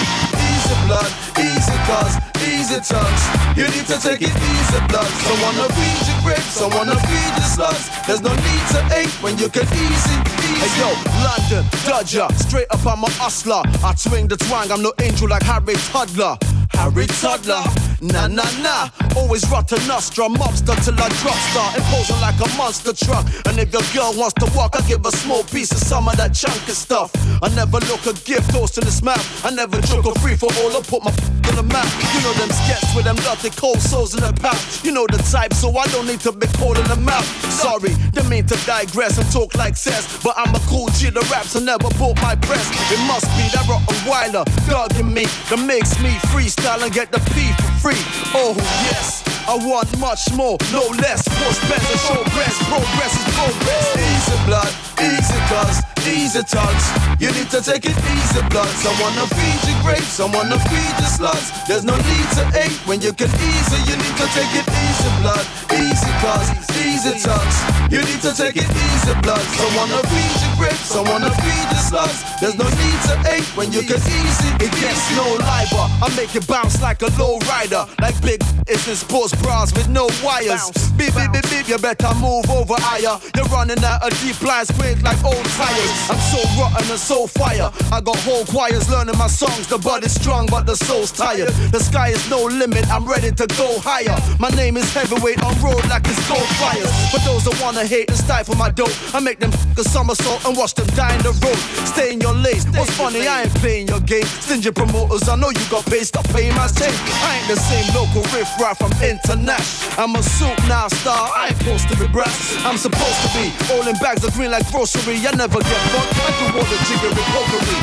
Easy 0.51 0.75
blood, 0.83 1.11
easy 1.39 1.77
cause, 1.87 2.15
easy 2.43 2.79
touch. 2.83 3.21
You 3.55 3.65
need 3.71 3.87
to 3.87 3.97
take 4.03 4.21
it 4.21 4.35
easy 4.51 4.79
blood. 4.91 5.07
Someone 5.23 5.55
to 5.63 5.67
feed 5.71 6.01
your 6.07 6.19
grapes, 6.23 6.51
someone 6.59 6.87
to 6.87 6.99
feed 7.07 7.33
your 7.39 7.49
slugs. 7.55 7.87
There's 8.05 8.21
no 8.21 8.35
need 8.35 8.65
to 8.75 8.79
ache 8.99 9.15
when 9.23 9.37
you 9.37 9.47
can 9.47 9.63
easy, 9.63 10.17
easy. 10.43 10.59
Hey 10.59 10.71
yo, 10.79 10.89
London, 11.23 11.63
Dodger, 11.87 12.27
straight 12.35 12.67
up 12.71 12.85
I'm 12.85 13.03
a 13.03 13.09
hustler. 13.11 13.63
I 13.83 13.95
swing 13.95 14.27
the 14.27 14.35
twang, 14.35 14.69
I'm 14.69 14.81
no 14.81 14.91
angel 15.01 15.29
like 15.29 15.43
Harry 15.43 15.75
Toddler. 15.91 16.35
Harry 16.71 17.07
Toddler, 17.07 17.63
nah 18.03 18.27
nah 18.27 18.49
nah. 18.61 18.89
Always 19.15 19.49
rotten 19.49 19.79
nostra, 19.87 20.27
mobster 20.27 20.75
till 20.83 20.95
I 20.95 21.09
drop 21.21 21.39
star, 21.51 21.69
imposing 21.77 22.19
like 22.21 22.39
a 22.39 22.57
monster 22.57 22.93
truck. 22.93 23.25
And 23.47 23.57
if 23.59 23.71
your 23.71 23.83
girl 23.93 24.13
wants 24.17 24.33
to 24.35 24.51
walk, 24.55 24.75
I 24.75 24.81
give 24.87 25.05
a 25.05 25.11
small 25.11 25.43
piece 25.43 25.71
of 25.71 25.77
some 25.77 26.07
of 26.07 26.17
that 26.17 26.33
chunk 26.33 26.57
of 26.67 26.75
stuff. 26.75 27.11
I 27.43 27.49
never 27.55 27.83
look 27.91 28.07
a 28.07 28.13
gift 28.23 28.55
horse 28.55 28.77
in 28.77 28.85
his 28.85 29.03
mouth. 29.03 29.19
I 29.43 29.51
never 29.51 29.75
joke 29.81 30.07
a 30.07 30.15
free 30.23 30.39
for 30.39 30.47
all, 30.63 30.71
I 30.71 30.79
put 30.79 31.03
my 31.03 31.11
f- 31.11 31.51
on 31.51 31.59
the 31.59 31.67
map. 31.75 31.83
You 32.15 32.23
know 32.23 32.31
them 32.39 32.47
skets 32.47 32.95
with 32.95 33.03
them 33.03 33.19
dirty 33.19 33.51
cold 33.59 33.83
souls 33.83 34.15
in 34.15 34.23
the 34.23 34.31
pouch. 34.31 34.79
You 34.79 34.95
know 34.95 35.05
the 35.11 35.19
type, 35.27 35.51
so 35.51 35.67
I 35.75 35.83
don't 35.91 36.07
need 36.07 36.21
to 36.21 36.31
be 36.31 36.47
cold 36.55 36.79
in 36.79 36.87
the 36.87 36.95
mouth. 36.95 37.27
Sorry, 37.51 37.91
didn't 38.15 38.29
mean 38.29 38.47
to 38.47 38.55
digress 38.63 39.19
and 39.19 39.27
talk 39.29 39.55
like 39.55 39.75
cess, 39.75 40.07
but 40.23 40.39
I'm 40.39 40.55
a 40.55 40.61
cool 40.71 40.87
G. 40.95 41.09
The 41.09 41.19
raps 41.27 41.53
I 41.57 41.59
never 41.59 41.91
bought 41.99 42.15
my 42.23 42.39
press. 42.47 42.63
It 42.87 43.01
must 43.11 43.27
be 43.35 43.43
that 43.51 43.67
rotten 43.67 43.99
Weiler 44.07 44.47
dogging 44.71 45.11
me 45.11 45.27
that 45.51 45.59
makes 45.59 45.99
me 45.99 46.15
freestyle 46.31 46.79
and 46.79 46.95
get 46.95 47.11
the 47.11 47.19
P 47.35 47.51
for 47.59 47.91
free. 47.91 48.01
Oh 48.31 48.55
yes, 48.87 49.19
I 49.51 49.59
want 49.59 49.91
much 49.99 50.31
more, 50.31 50.55
no 50.71 50.87
less. 50.95 51.27
Push 51.27 51.59
and 51.59 51.99
show 52.07 52.23
best. 52.39 52.55
Progress 52.71 53.13
is 53.19 53.27
progress. 53.35 53.87
Easy 53.99 54.37
blood, 54.47 54.71
easy 55.03 55.92
cause, 56.03 56.13
easy 56.13 56.43
touch. 56.43 56.83
You 57.19 57.31
need 57.31 57.49
to 57.51 57.61
take 57.61 57.85
it 57.85 57.95
easy 57.95 58.41
blood. 58.49 58.67
Someone 58.77 59.13
to 59.13 59.27
feed 59.35 59.69
your 59.69 59.81
grapes, 59.83 60.07
someone 60.07 60.49
to 60.49 60.59
feed 60.59 60.95
your 60.99 61.09
slugs. 61.09 61.51
There's 61.67 61.83
no 61.83 61.95
need 61.95 62.27
to 62.37 62.43
ache 62.59 62.79
when 62.85 63.01
you 63.01 63.13
can 63.13 63.29
easy. 63.29 63.77
You 63.89 63.95
need 63.97 64.15
to 64.17 64.27
take 64.33 64.53
it 64.53 64.67
easy 64.67 65.09
blood, 65.21 65.45
easy 65.73 66.11
cause, 66.19 66.49
easy 66.83 67.19
touch. 67.19 67.55
You 67.91 67.99
need 67.99 68.21
to 68.21 68.33
take 68.35 68.57
it 68.57 68.69
easy 68.69 69.13
blood. 69.21 69.43
Someone 69.55 69.89
to 69.89 70.07
feed 70.07 70.35
your 70.41 70.53
grapes, 70.57 70.87
someone 70.91 71.21
to 71.21 71.31
feed 71.31 71.67
your 71.71 71.83
slugs. 71.83 72.23
There's 72.39 72.57
no 72.57 72.67
need 72.67 72.99
to 73.09 73.15
ache 73.31 73.49
when 73.55 73.71
you 73.71 73.81
can 73.81 73.99
easy. 73.99 74.49
It 74.59 74.71
gets 74.79 75.03
no 75.15 75.25
liver. 75.39 75.85
I 76.03 76.11
make 76.15 76.35
it 76.35 76.47
bounce 76.47 76.81
like 76.81 77.01
a 77.01 77.11
low 77.19 77.39
rider. 77.49 77.85
Like 78.01 78.19
big 78.21 78.41
it's 78.67 78.87
in 78.87 78.95
sports 78.95 79.35
bras 79.41 79.73
with 79.73 79.89
no 79.89 80.07
wires. 80.23 80.71
Beep, 80.95 81.13
beep, 81.15 81.31
beep, 81.33 81.49
beep, 81.49 81.67
you 81.67 81.77
better 81.77 82.13
move 82.15 82.49
over 82.49 82.75
higher. 82.79 83.19
You're 83.35 83.42
running 83.53 83.83
out 83.85 84.01
of 84.01 84.11
deep 84.21 84.41
lines, 84.41 84.71
quick 84.71 84.97
like 85.03 85.21
old 85.23 85.45
tires. 85.53 85.93
I'm 86.09 86.17
so 86.33 86.41
rotten 86.57 86.89
and 86.89 86.99
so 86.99 87.27
fire. 87.27 87.69
I 87.93 88.01
got 88.01 88.17
whole 88.25 88.43
choirs 88.45 88.89
learning 88.89 89.17
my 89.17 89.27
songs. 89.27 89.67
The 89.67 89.77
body's 89.77 90.13
strong, 90.19 90.47
but 90.49 90.65
the 90.65 90.75
soul's 90.75 91.11
tired. 91.11 91.53
The 91.71 91.79
sky 91.79 92.09
is 92.09 92.27
no 92.29 92.43
limit, 92.43 92.89
I'm 92.89 93.05
ready 93.05 93.31
to 93.31 93.45
go 93.61 93.77
higher. 93.79 94.17
My 94.39 94.49
name 94.49 94.75
is 94.75 94.91
heavyweight 94.93 95.43
on 95.45 95.53
road 95.61 95.85
like 95.87 96.03
it's 96.09 96.19
gold 96.27 96.49
fires. 96.57 96.89
For 97.13 97.21
those 97.29 97.45
that 97.45 97.55
wanna 97.61 97.85
hate 97.85 98.09
and 98.09 98.17
stifle 98.17 98.55
my 98.55 98.71
dope, 98.71 98.95
I 99.13 99.19
make 99.19 99.39
them 99.39 99.53
f- 99.53 99.77
a 99.77 99.83
somersault 99.83 100.43
and 100.45 100.57
watch 100.57 100.73
them 100.73 100.87
die 100.97 101.13
in 101.15 101.21
the 101.21 101.33
road. 101.45 101.59
Stay 101.85 102.13
in 102.13 102.19
your 102.19 102.33
lane. 102.33 102.61
What's 102.73 102.91
funny, 102.97 103.27
I 103.27 103.43
ain't 103.43 103.55
playing 103.61 103.87
your 103.87 104.01
game. 104.01 104.25
Stingy 104.25 104.71
promoters, 104.71 105.29
I 105.29 105.35
know 105.35 105.49
you 105.49 105.65
got 105.69 105.85
paid, 105.85 106.05
stop 106.05 106.25
paying 106.33 106.55
my 106.55 106.67
tape. 106.67 106.97
I 107.21 107.37
ain't 107.37 107.47
the 107.47 107.59
same 107.69 107.85
local 107.93 108.23
riff 108.33 108.49
raff 108.59 108.79
from 108.79 108.91
international. 109.03 110.01
I'm 110.01 110.15
a 110.15 110.23
soup 110.23 110.57
now 110.67 110.87
star, 110.87 111.29
I 111.35 111.49
ain't 111.49 111.57
supposed 111.57 111.87
to 111.89 111.95
be 112.01 112.07
brass. 112.07 112.57
I'm 112.65 112.77
supposed 112.77 113.19
to 113.23 113.29
be 113.37 113.42
all 113.71 113.87
in 113.87 113.95
bags 113.99 114.23
of 114.23 114.33
green 114.33 114.51
like 114.51 114.65
grocery. 114.71 115.19
I 115.25 115.31
never 115.35 115.59
get 115.59 115.81
fucked, 115.91 116.15
I 116.15 116.29
do 116.39 116.45
all 116.55 116.67
the 116.67 116.77
jiggery 116.87 117.25
pokery. 117.33 117.77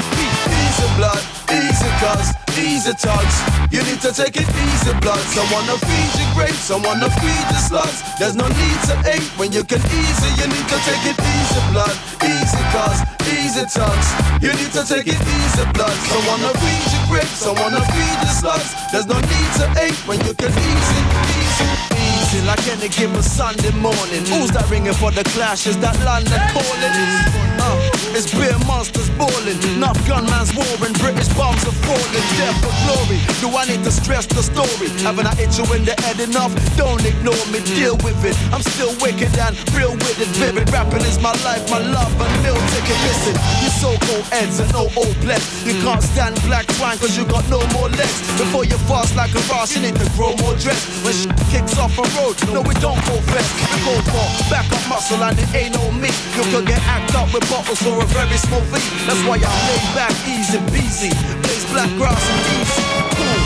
Easy 0.49 0.89
blood, 0.97 1.23
easy 1.53 1.91
cause, 2.01 2.31
easy 2.57 2.95
touch. 2.97 3.35
You 3.71 3.83
need 3.85 4.01
to 4.01 4.13
take 4.13 4.37
it 4.37 4.49
easy 4.49 4.93
blood. 5.01 5.21
Someone 5.35 5.65
to 5.69 5.77
feed 5.85 6.11
your 6.17 6.31
grapes, 6.35 6.65
someone 6.65 7.01
to 7.01 7.11
feed 7.21 7.45
your 7.53 7.63
slugs. 7.63 8.01
There's 8.19 8.37
no 8.37 8.49
need 8.49 8.79
to 8.89 8.95
ache 9.11 9.29
when 9.37 9.53
you 9.53 9.65
can 9.65 9.81
easy. 9.81 10.31
You 10.41 10.47
need 10.49 10.67
to 10.73 10.79
take 10.89 11.05
it 11.13 11.19
easy 11.19 11.63
blood, 11.73 11.97
easy 12.25 12.63
cause, 12.73 13.01
easy 13.45 13.65
touch. 13.67 14.07
You 14.43 14.53
need 14.53 14.73
to 14.73 14.85
take 14.85 15.07
it 15.09 15.21
easy 15.21 15.65
blood. 15.73 15.97
Someone 16.13 16.41
to 16.45 16.53
feed 16.61 16.85
your 16.93 17.05
grapes, 17.09 17.41
someone 17.41 17.73
to 17.73 17.83
feed 17.93 18.17
your 18.21 18.35
slugs. 18.37 18.71
There's 18.93 19.07
no 19.07 19.19
need 19.21 19.51
to 19.61 19.67
ache 19.81 20.01
when 20.09 20.19
you 20.25 20.35
can 20.35 20.53
easy, 20.53 21.01
easy, 21.41 21.69
easy. 21.97 22.39
Like 22.47 22.65
any 22.69 22.89
given 22.89 23.23
Sunday 23.23 23.73
morning. 23.81 24.25
Who's 24.29 24.51
that 24.53 24.69
ringing 24.71 24.95
for 24.95 25.11
the 25.11 25.25
clash? 25.35 25.67
Is 25.67 25.77
that 25.79 25.97
London 26.05 26.41
calling? 26.53 27.41
Uh, 27.61 27.77
it's 28.17 28.33
beer 28.33 28.57
monsters 28.67 29.11
balling. 29.21 29.61
Enough 29.77 29.99
gunmans 30.09 30.55
warring. 30.57 30.95
British 30.97 31.29
bombs 31.37 31.61
are 31.69 31.77
falling. 31.85 32.27
Death 32.41 32.57
for 32.65 32.73
glory. 32.87 33.19
Do 33.45 33.53
I 33.53 33.67
need 33.67 33.85
to 33.85 33.93
stress 33.93 34.27
the 34.27 34.43
story? 34.43 34.89
Haven't 35.05 35.27
I 35.27 35.35
hit 35.35 35.57
you 35.59 35.67
in 35.75 35.85
the 35.85 35.95
head 36.01 36.21
enough? 36.21 36.53
Don't 36.77 37.05
ignore 37.05 37.45
me. 37.53 37.61
Deal 37.77 37.97
with 38.01 38.25
it. 38.25 38.37
I'm 38.55 38.63
still 38.63 38.95
wicked 39.05 39.37
and 39.37 39.53
real 39.77 39.93
with 39.93 40.21
it. 40.21 40.31
Vivid 40.41 40.71
rapping 40.73 41.05
is 41.05 41.21
my 41.21 41.35
life, 41.45 41.69
my 41.71 41.79
love, 41.79 42.13
and 42.21 42.33
meal 42.43 42.57
ticket. 42.73 43.30
Listen, 43.31 43.63
you 43.63 43.71
so-called 43.71 44.27
heads 44.35 44.59
and 44.61 44.73
no 44.73 44.91
old 44.97 45.15
bless. 45.21 45.65
You 45.65 45.75
can't 45.83 46.03
stand 46.03 46.35
black 46.43 46.67
twine 46.79 46.99
cause 46.99 47.17
you 47.17 47.25
got 47.27 47.47
no 47.49 47.61
more 47.75 47.89
legs. 47.89 48.19
Before 48.39 48.65
you 48.65 48.77
fast 48.91 49.15
like 49.17 49.35
a 49.35 49.43
Ross, 49.51 49.75
you 49.75 49.83
need 49.83 49.95
to 49.97 50.09
grow 50.17 50.35
more 50.43 50.55
dress. 50.59 50.81
When 51.05 51.15
sh- 51.15 51.31
kicks 51.51 51.79
off 51.79 51.95
a 51.99 52.03
road, 52.19 52.35
no, 52.51 52.63
we 52.63 52.75
don't 52.83 52.99
go 53.07 53.17
fast. 53.31 53.51
We 53.71 53.79
go 53.87 53.95
for 54.11 54.27
back 54.51 54.67
up 54.73 54.83
muscle 54.89 55.23
and 55.23 55.39
it 55.39 55.55
ain't 55.55 55.75
no 55.75 55.91
me. 55.93 56.11
You 56.35 56.43
could 56.51 56.67
get 56.67 56.83
act 56.87 57.15
up 57.15 57.33
with 57.33 57.47
bottles 57.51 57.79
for 57.83 58.03
a 58.03 58.07
very 58.11 58.37
small 58.37 58.63
fee. 58.71 58.83
That's 59.07 59.23
why 59.27 59.39
I 59.39 59.55
lay 59.69 59.81
back 59.95 60.15
easy 60.27 60.59
peasy. 60.75 61.11
Blaze 61.43 61.67
black 61.71 61.91
grass 61.99 62.19
and 62.19 62.43
easy. 62.59 62.83
Cool, 63.15 63.41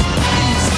easy. 0.49 0.72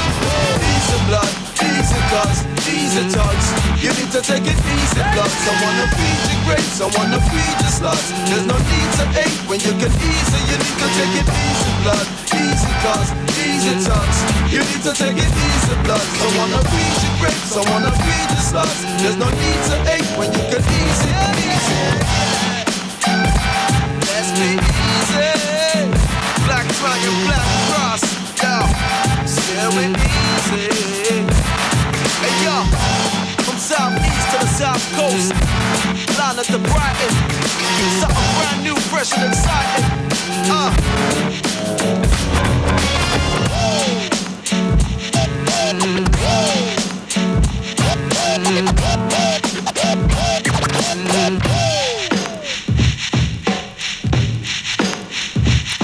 Easy 0.66 0.98
blood, 1.06 1.30
easy 1.62 2.00
cause, 2.12 2.40
easy 2.68 3.04
touch. 3.12 3.44
You 3.80 3.90
need 3.96 4.10
to 4.12 4.20
take 4.20 4.44
it 4.44 4.58
easy 4.58 5.02
blood. 5.14 5.32
Someone 5.46 5.76
to 5.80 5.86
feed 5.96 6.20
your 6.28 6.40
grapes, 6.44 6.72
someone 6.76 7.10
to 7.12 7.20
feed 7.30 7.56
your 7.60 7.72
slugs. 7.72 8.06
There's 8.28 8.46
no 8.46 8.56
need 8.56 8.90
to 9.00 9.04
ache 9.20 9.40
when 9.48 9.60
you 9.60 9.72
can 9.80 9.92
easy. 9.92 10.40
You 10.50 10.56
need 10.58 10.76
to 10.80 10.88
take 10.96 11.14
it 11.20 11.28
easy 11.28 11.72
blood, 11.82 12.06
easy 12.36 12.72
cause, 12.84 13.10
easy 13.40 13.74
touch. 13.84 14.16
You 14.52 14.60
need 14.60 14.82
to 14.84 14.92
take 14.92 15.16
it 15.16 15.32
easy 15.32 15.74
blood. 15.84 16.04
Someone 16.20 16.50
to 16.56 16.60
feed 16.68 16.96
your 17.04 17.14
grapes, 17.20 17.48
someone 17.52 17.82
to 17.88 17.92
feed 17.92 18.28
your 18.32 18.44
slugs. 18.44 18.78
There's 19.00 19.16
no 19.16 19.28
need 19.30 19.60
to 19.70 19.76
ache 19.94 20.10
when 20.18 20.28
you 20.32 20.44
can 20.50 20.62
easy, 20.62 21.12
easy. 21.46 21.84
Let's 24.04 24.30
be 24.36 24.50
easy. 24.56 25.30
Black 26.46 26.66
dragon, 26.78 27.16
black 27.26 27.46
cross. 27.68 28.02
Yeah, 28.42 29.24
still 29.24 29.74
easy. 29.80 31.35
Hey 32.26 32.42
yo, 32.42 32.64
from 33.44 33.56
southeast 33.56 34.30
to 34.32 34.38
the 34.40 34.46
south 34.46 34.82
coast, 34.96 35.30
London 36.18 36.44
to 36.44 36.58
Brighton. 36.58 37.12
Something 38.00 38.30
brand 38.36 38.62
new, 38.64 38.74
fresh 38.90 39.12
and 39.16 39.32
exciting. 39.32 39.84
Uh. 40.50 40.72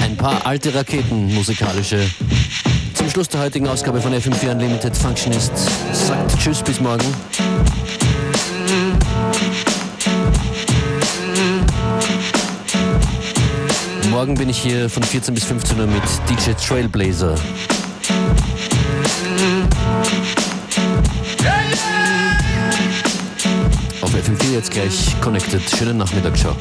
Ein 0.01 0.17
paar 0.17 0.45
alte 0.45 0.73
Raketen, 0.73 1.33
musikalische. 1.33 2.09
Schluss 3.13 3.29
der 3.29 3.41
heutigen 3.41 3.67
Ausgabe 3.67 4.01
von 4.01 4.11
FM4 4.11 4.53
Unlimited 4.53 4.97
Functionist 4.97 5.51
sagt 5.91 6.35
Tschüss 6.39 6.63
bis 6.63 6.81
morgen. 6.81 7.05
Morgen 14.09 14.33
bin 14.33 14.49
ich 14.49 14.57
hier 14.57 14.89
von 14.89 15.03
14 15.03 15.35
bis 15.35 15.43
15 15.43 15.79
Uhr 15.79 15.85
mit 15.85 16.01
DJ 16.27 16.53
Trailblazer. 16.53 17.35
Auf 24.01 24.11
FM4 24.11 24.53
jetzt 24.55 24.71
gleich 24.71 25.21
connected. 25.21 25.61
Schönen 25.77 25.97
Nachmittag, 25.97 26.35
ciao. 26.35 26.55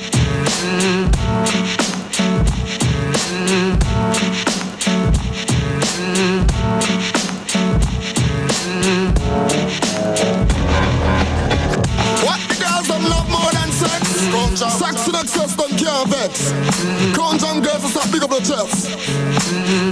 The 18.33 18.41
chest. 18.41 18.89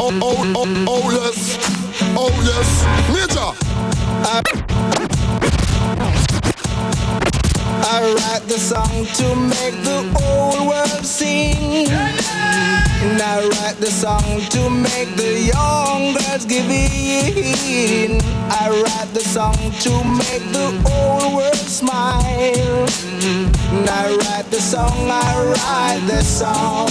Oh, 0.00 0.18
oh, 0.22 0.52
oh, 0.56 0.84
oh 0.88 1.10
yes. 1.10 1.58
Oh 2.16 2.32
yes. 2.48 2.68
Major. 3.12 3.50
I, 4.24 4.40
I 7.82 8.14
write 8.14 8.44
the 8.48 8.58
song 8.58 9.04
to 9.18 9.36
make 9.36 9.76
the 9.84 9.98
song 13.90 14.40
to 14.50 14.70
make 14.70 15.16
the 15.16 15.50
young 15.52 16.14
girls 16.14 16.46
give 16.46 16.70
in. 16.70 18.20
I 18.48 18.70
write 18.70 19.12
the 19.12 19.20
song 19.20 19.58
to 19.82 19.92
make 20.14 20.46
the 20.52 20.70
old 20.86 21.34
world 21.34 21.56
smile. 21.56 22.86
I 23.90 24.16
write 24.16 24.50
the 24.50 24.60
song, 24.60 25.10
I 25.10 25.34
write 25.52 26.06
the 26.06 26.22
song. 26.22 26.88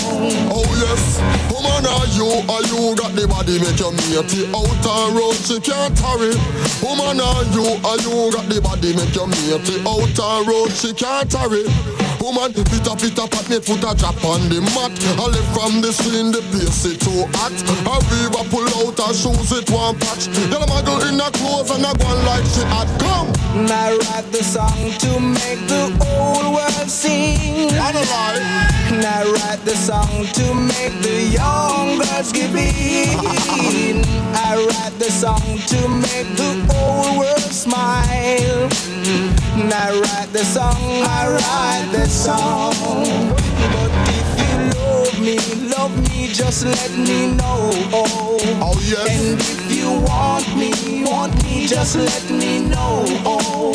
Oh 0.52 0.68
yes, 0.84 1.20
woman 1.52 1.88
are 1.88 2.08
you, 2.20 2.28
are 2.52 2.64
you 2.68 2.95
got 2.95 3.16
the 3.16 3.28
body 3.28 3.60
make 3.60 3.80
your 3.80 3.93
matey 3.93 4.47
out 4.52 4.86
on 4.86 5.16
road 5.16 5.36
she 5.36 5.60
can't 5.60 5.97
hurry. 5.97 6.36
Woman 6.84 7.20
are 7.20 7.43
you, 7.56 7.80
are 7.88 8.00
you 8.04 8.32
got 8.32 8.47
the 8.50 8.60
body 8.62 8.95
make 8.95 9.16
your 9.16 9.28
matey 9.28 9.80
out 9.88 10.20
on 10.20 10.47
road 10.47 10.72
she 10.72 10.93
can't 10.93 11.32
hurry. 11.32 11.64
Woman, 12.20 12.51
fit 12.51 12.88
up, 12.88 12.99
fit 12.99 13.17
up, 13.17 13.34
at 13.34 13.49
me 13.49 13.59
foot 13.59 13.80
a 13.80 13.95
drop 13.95 14.20
on 14.26 14.49
the 14.49 14.59
mat. 14.76 14.91
I 15.15 15.26
live 15.32 15.49
from 15.55 15.80
the 15.80 15.91
scene, 15.91 16.32
the 16.32 16.43
place 16.51 16.84
it 16.84 16.99
too 16.99 17.24
hot. 17.39 17.55
A 17.88 17.95
river 18.11 18.43
pull 18.51 18.67
out 18.84 18.99
her 18.99 19.13
shoes, 19.15 19.51
it 19.55 19.70
one 19.72 19.95
patch. 19.97 20.28
Yellow 20.51 20.67
muggle 20.67 20.99
in 21.07 21.17
her 21.17 21.32
clothes 21.32 21.72
and 21.72 21.86
I 21.86 21.93
go 21.95 22.05
on 22.11 22.20
like 22.28 22.43
she 22.43 22.63
had 22.67 22.91
come. 22.99 23.32
I 23.72 23.95
write 23.95 24.30
the 24.32 24.43
song 24.43 24.91
to 24.99 25.20
make 25.20 25.63
the 25.72 25.95
whole 26.03 26.53
world 26.53 26.89
sing. 26.89 27.72
I 27.80 27.91
don't 27.91 28.09
lie. 28.11 28.70
I 28.99 29.24
write 29.24 29.63
the 29.63 29.76
song 29.76 30.28
to 30.36 30.45
make 30.53 30.99
the 31.01 31.24
young 31.32 31.99
girls 32.03 32.32
give 32.32 32.53
in. 32.53 34.03
I 34.36 34.59
write 34.59 34.99
the 34.99 35.09
song 35.09 35.39
to 35.72 35.88
make 35.88 36.28
the 36.36 36.67
whole 36.67 37.20
world 37.20 37.39
smile. 37.39 38.70
I 39.62 39.91
write 39.99 40.30
the 40.32 40.43
song, 40.45 41.03
I 41.03 41.28
write 41.36 41.91
the 41.91 42.07
song. 42.07 42.74
But 43.74 43.91
if 44.07 44.30
you 44.39 44.55
love 44.80 45.20
me, 45.20 45.38
love 45.70 45.93
me, 46.10 46.28
just 46.28 46.66
let 46.66 46.91
me 46.91 47.34
know. 47.36 47.72
Oh, 47.91 48.38
oh 48.62 48.80
yes. 48.82 49.07
And 49.10 49.39
if 49.39 49.76
you 49.76 49.89
want 50.07 50.47
me, 50.55 51.03
want 51.03 51.43
me, 51.43 51.68
just 51.68 51.97
let 51.97 52.32
me 52.32 52.62
know. 52.62 53.03
Oh, 53.26 53.74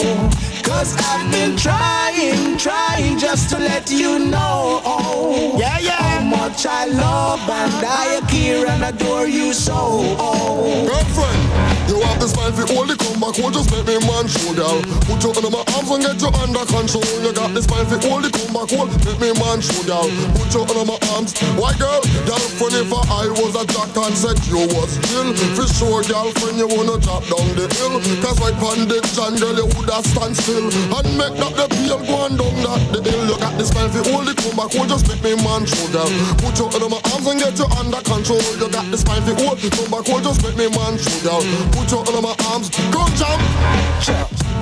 Cause 0.64 0.96
I've 0.96 1.30
been 1.30 1.56
trying, 1.56 2.56
trying 2.56 3.18
just 3.18 3.50
to 3.50 3.58
let 3.58 3.90
you 3.90 4.18
know. 4.18 4.80
Oh, 4.84 5.56
yeah, 5.58 5.78
yeah. 5.78 5.92
How 5.92 6.20
much 6.24 6.64
I 6.64 6.86
love 6.86 7.40
and 7.40 7.84
I 7.84 8.20
care 8.30 8.66
and 8.66 8.82
adore 8.82 9.26
you 9.26 9.52
so. 9.52 9.76
Oh, 9.76 10.86
girlfriend, 10.88 11.42
you 11.88 12.00
have 12.00 12.18
the 12.18 12.28
smile 12.28 12.52
for 12.52 12.64
all 12.72 12.86
the 12.86 12.96
comeback. 12.96 13.36
Won't 13.44 13.54
just 13.54 13.68
make 13.72 13.84
me 13.84 14.00
man 14.08 14.24
show, 14.26 14.56
girl. 14.56 14.80
Put 15.04 15.20
you 15.20 15.36
under 15.36 15.52
my 15.52 15.64
arms 15.76 15.90
and 15.92 16.00
get 16.00 16.16
you 16.16 16.32
under 16.32 16.64
control. 16.64 17.04
You 17.20 17.32
got 17.36 17.52
this 17.52 17.68
smile 17.68 17.84
for 17.84 18.00
all 18.08 18.24
the 18.24 18.32
comeback. 18.32 18.72
Won't 18.72 18.92
make 19.04 19.20
me 19.20 19.30
man 19.36 19.60
show, 19.60 19.84
girl. 19.84 20.08
Put 20.32 20.48
you 20.56 20.64
under 20.64 20.84
my 20.88 20.98
arms. 21.12 21.36
Why, 21.60 21.76
girl? 21.76 22.00
Girlfriend, 22.24 22.88
if 22.88 22.88
I 22.88 23.28
was 23.36 23.52
a 23.52 23.64
jack 23.68 23.92
and 24.00 24.16
said 24.16 24.40
you 24.48 24.64
was 24.72 24.96
still 24.96 25.28
for 25.52 25.68
sure, 25.68 26.00
girlfriend, 26.08 26.56
you 26.56 26.68
wanna 26.72 26.96
drop 27.04 27.26
down 27.28 27.52
the 27.52 27.68
hill. 27.68 28.00
Cause 28.24 28.40
right 28.40 28.56
on 28.64 28.88
the 28.88 29.02
jungle, 29.12 29.52
you 29.60 29.66
woulda 29.76 30.00
stand 30.08 30.36
still 30.36 30.53
and 30.54 31.18
make 31.18 31.34
that 31.34 31.52
the 31.58 31.66
peel 31.74 31.98
go 31.98 32.14
on 32.22 32.36
down 32.36 32.54
that 32.62 32.80
the 32.94 33.02
hill. 33.02 33.26
You 33.26 33.36
got 33.38 33.58
the 33.58 33.64
smile 33.64 33.88
for 33.90 34.02
all 34.14 34.22
the 34.22 34.34
comeback. 34.34 34.70
Won't 34.74 34.90
just 34.90 35.08
make 35.08 35.22
me 35.22 35.34
man 35.42 35.66
show, 35.66 35.86
girl. 35.90 36.06
Put 36.38 36.58
you 36.58 36.66
under 36.70 36.88
my 36.88 37.00
arms 37.10 37.26
and 37.26 37.40
get 37.40 37.58
you 37.58 37.66
under 37.74 38.00
control. 38.02 38.42
You 38.54 38.70
got 38.70 38.86
the 38.90 38.98
smile 38.98 39.22
for 39.26 39.34
all 39.42 39.56
the 39.58 39.68
comeback. 39.70 40.06
Won't 40.06 40.24
just 40.24 40.42
make 40.46 40.56
me 40.56 40.68
man 40.70 40.94
show, 40.98 41.18
girl. 41.26 41.42
Put 41.74 41.90
you 41.90 41.98
under 42.06 42.22
my 42.22 42.34
arms. 42.54 42.70
Go 42.94 43.02
jump. 43.18 43.42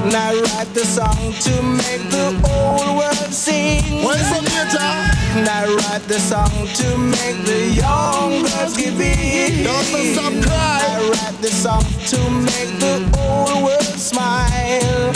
And 0.09 0.17
I 0.17 0.41
write 0.41 0.73
the 0.73 0.85
song 0.85 1.33
to 1.45 1.53
make 1.63 2.05
the 2.09 2.33
whole 2.41 2.97
world 2.97 3.33
sing. 3.33 4.03
Where's 4.03 4.29
the 4.33 4.41
major? 4.43 5.12
And 5.35 5.49
I 5.49 5.65
write 5.65 6.03
the 6.09 6.21
song 6.21 6.53
to 6.77 6.99
make 6.99 7.41
the 7.47 7.73
young 7.73 8.45
girls 8.45 8.77
give 8.77 9.01
in. 9.01 9.65
Don't 9.65 9.83
stop 10.13 10.33
crying. 10.45 10.85
I 10.85 11.09
write 11.09 11.39
the 11.41 11.49
song 11.49 11.83
to 12.13 12.19
make 12.45 12.69
the 12.79 13.01
whole 13.17 13.65
world 13.65 13.83
smile. 13.83 15.13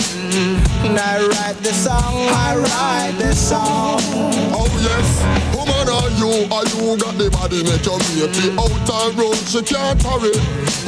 And 0.87 0.99
I 0.99 1.21
write 1.21 1.57
the 1.63 1.73
song, 1.73 2.15
I 2.33 2.57
write 2.57 3.19
the 3.19 3.35
song. 3.35 4.01
Oh 4.57 4.69
yes, 4.81 5.09
woman 5.55 5.85
are 5.85 6.09
you, 6.17 6.49
are 6.49 6.65
you 6.65 6.97
got 6.97 7.19
the 7.19 7.29
body 7.31 7.63
make 7.63 7.85
your 7.85 7.99
matey 7.99 8.57
out 8.57 8.89
on 8.89 9.17
road 9.17 9.37
she 9.37 9.61
can't 9.63 10.01
hurry. 10.03 10.33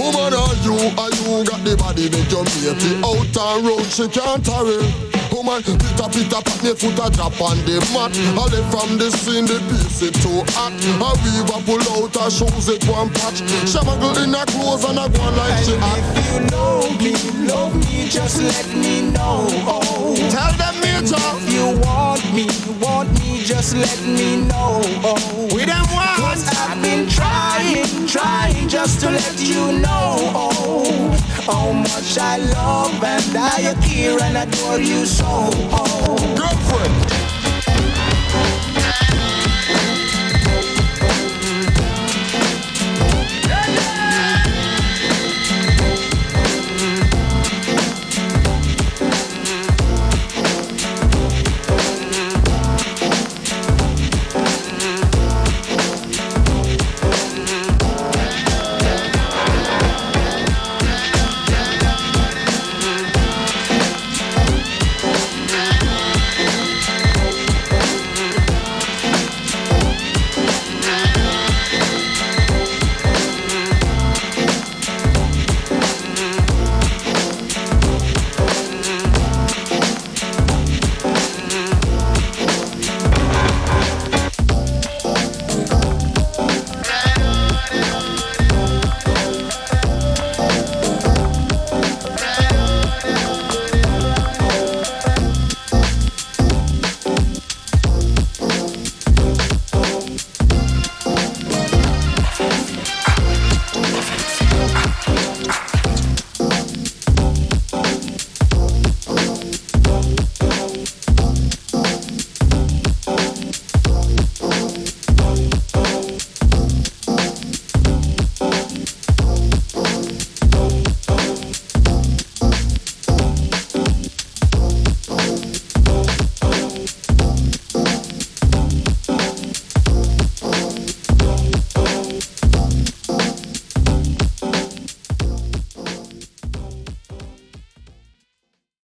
Woman 0.00 0.32
are 0.32 0.56
you, 0.64 0.76
are 0.96 1.12
you 1.12 1.44
got 1.44 1.60
the 1.64 1.76
body 1.76 2.08
make 2.08 2.30
your 2.30 2.44
matey 2.44 2.96
out 3.04 3.36
on 3.36 3.66
road 3.66 3.84
she 3.84 4.08
can't 4.08 4.46
hurry. 4.46 5.07
Woman, 5.38 5.62
pita 5.62 6.10
pita 6.10 6.42
pat 6.42 6.62
me 6.64 6.74
foot 6.74 6.98
a 6.98 7.06
drop 7.14 7.38
on 7.40 7.54
the 7.62 7.78
mat. 7.94 8.10
I 8.34 8.42
live 8.50 8.66
from 8.74 8.98
the 8.98 9.06
scene, 9.06 9.46
the 9.46 9.62
piece 9.70 10.02
it 10.02 10.14
too 10.18 10.42
hot. 10.58 10.74
A 10.74 11.14
weaver 11.22 11.62
pull 11.62 11.78
out 11.94 12.10
her 12.18 12.26
shoes, 12.28 12.66
it 12.66 12.82
one 12.90 13.06
patch. 13.14 13.38
She 13.70 13.78
muggle 13.78 14.18
in 14.18 14.34
her 14.34 14.44
clothes 14.50 14.82
and 14.82 14.98
I 14.98 15.06
go 15.06 15.22
on 15.22 15.36
like 15.38 15.62
she 15.62 15.78
hot. 15.78 16.02
If 16.18 16.26
you 16.26 16.38
love 16.50 16.90
me, 16.98 17.14
love 17.46 17.74
me, 17.86 18.08
just 18.10 18.42
let 18.42 18.66
me 18.74 19.14
know. 19.14 19.46
Oh, 19.70 20.18
Tell 20.34 20.50
them 20.58 20.74
major. 20.82 21.14
if 21.14 21.54
you 21.54 21.66
want 21.86 22.24
me, 22.34 22.50
want 22.82 23.06
me, 23.22 23.38
just 23.44 23.76
let 23.76 24.00
me 24.02 24.42
know. 24.42 24.82
Oh, 25.06 25.54
We 25.54 25.64
them 25.64 25.86
Cause 26.18 26.42
want. 26.50 26.58
I've 26.66 26.82
been 26.82 27.06
trying, 27.08 27.86
trying 28.08 28.68
just 28.68 28.98
to 29.02 29.10
let 29.10 29.38
you 29.38 29.78
know 29.78 30.34
oh, 30.34 31.14
how 31.46 31.70
much 31.72 32.18
I 32.18 32.38
love 32.38 33.02
and 33.02 33.36
I 33.36 33.74
care 33.86 34.18
and 34.20 34.36
adore 34.36 34.80
you 34.80 35.06
so. 35.06 35.27
Oh. 35.30 36.16
Girlfriend, 36.36 37.37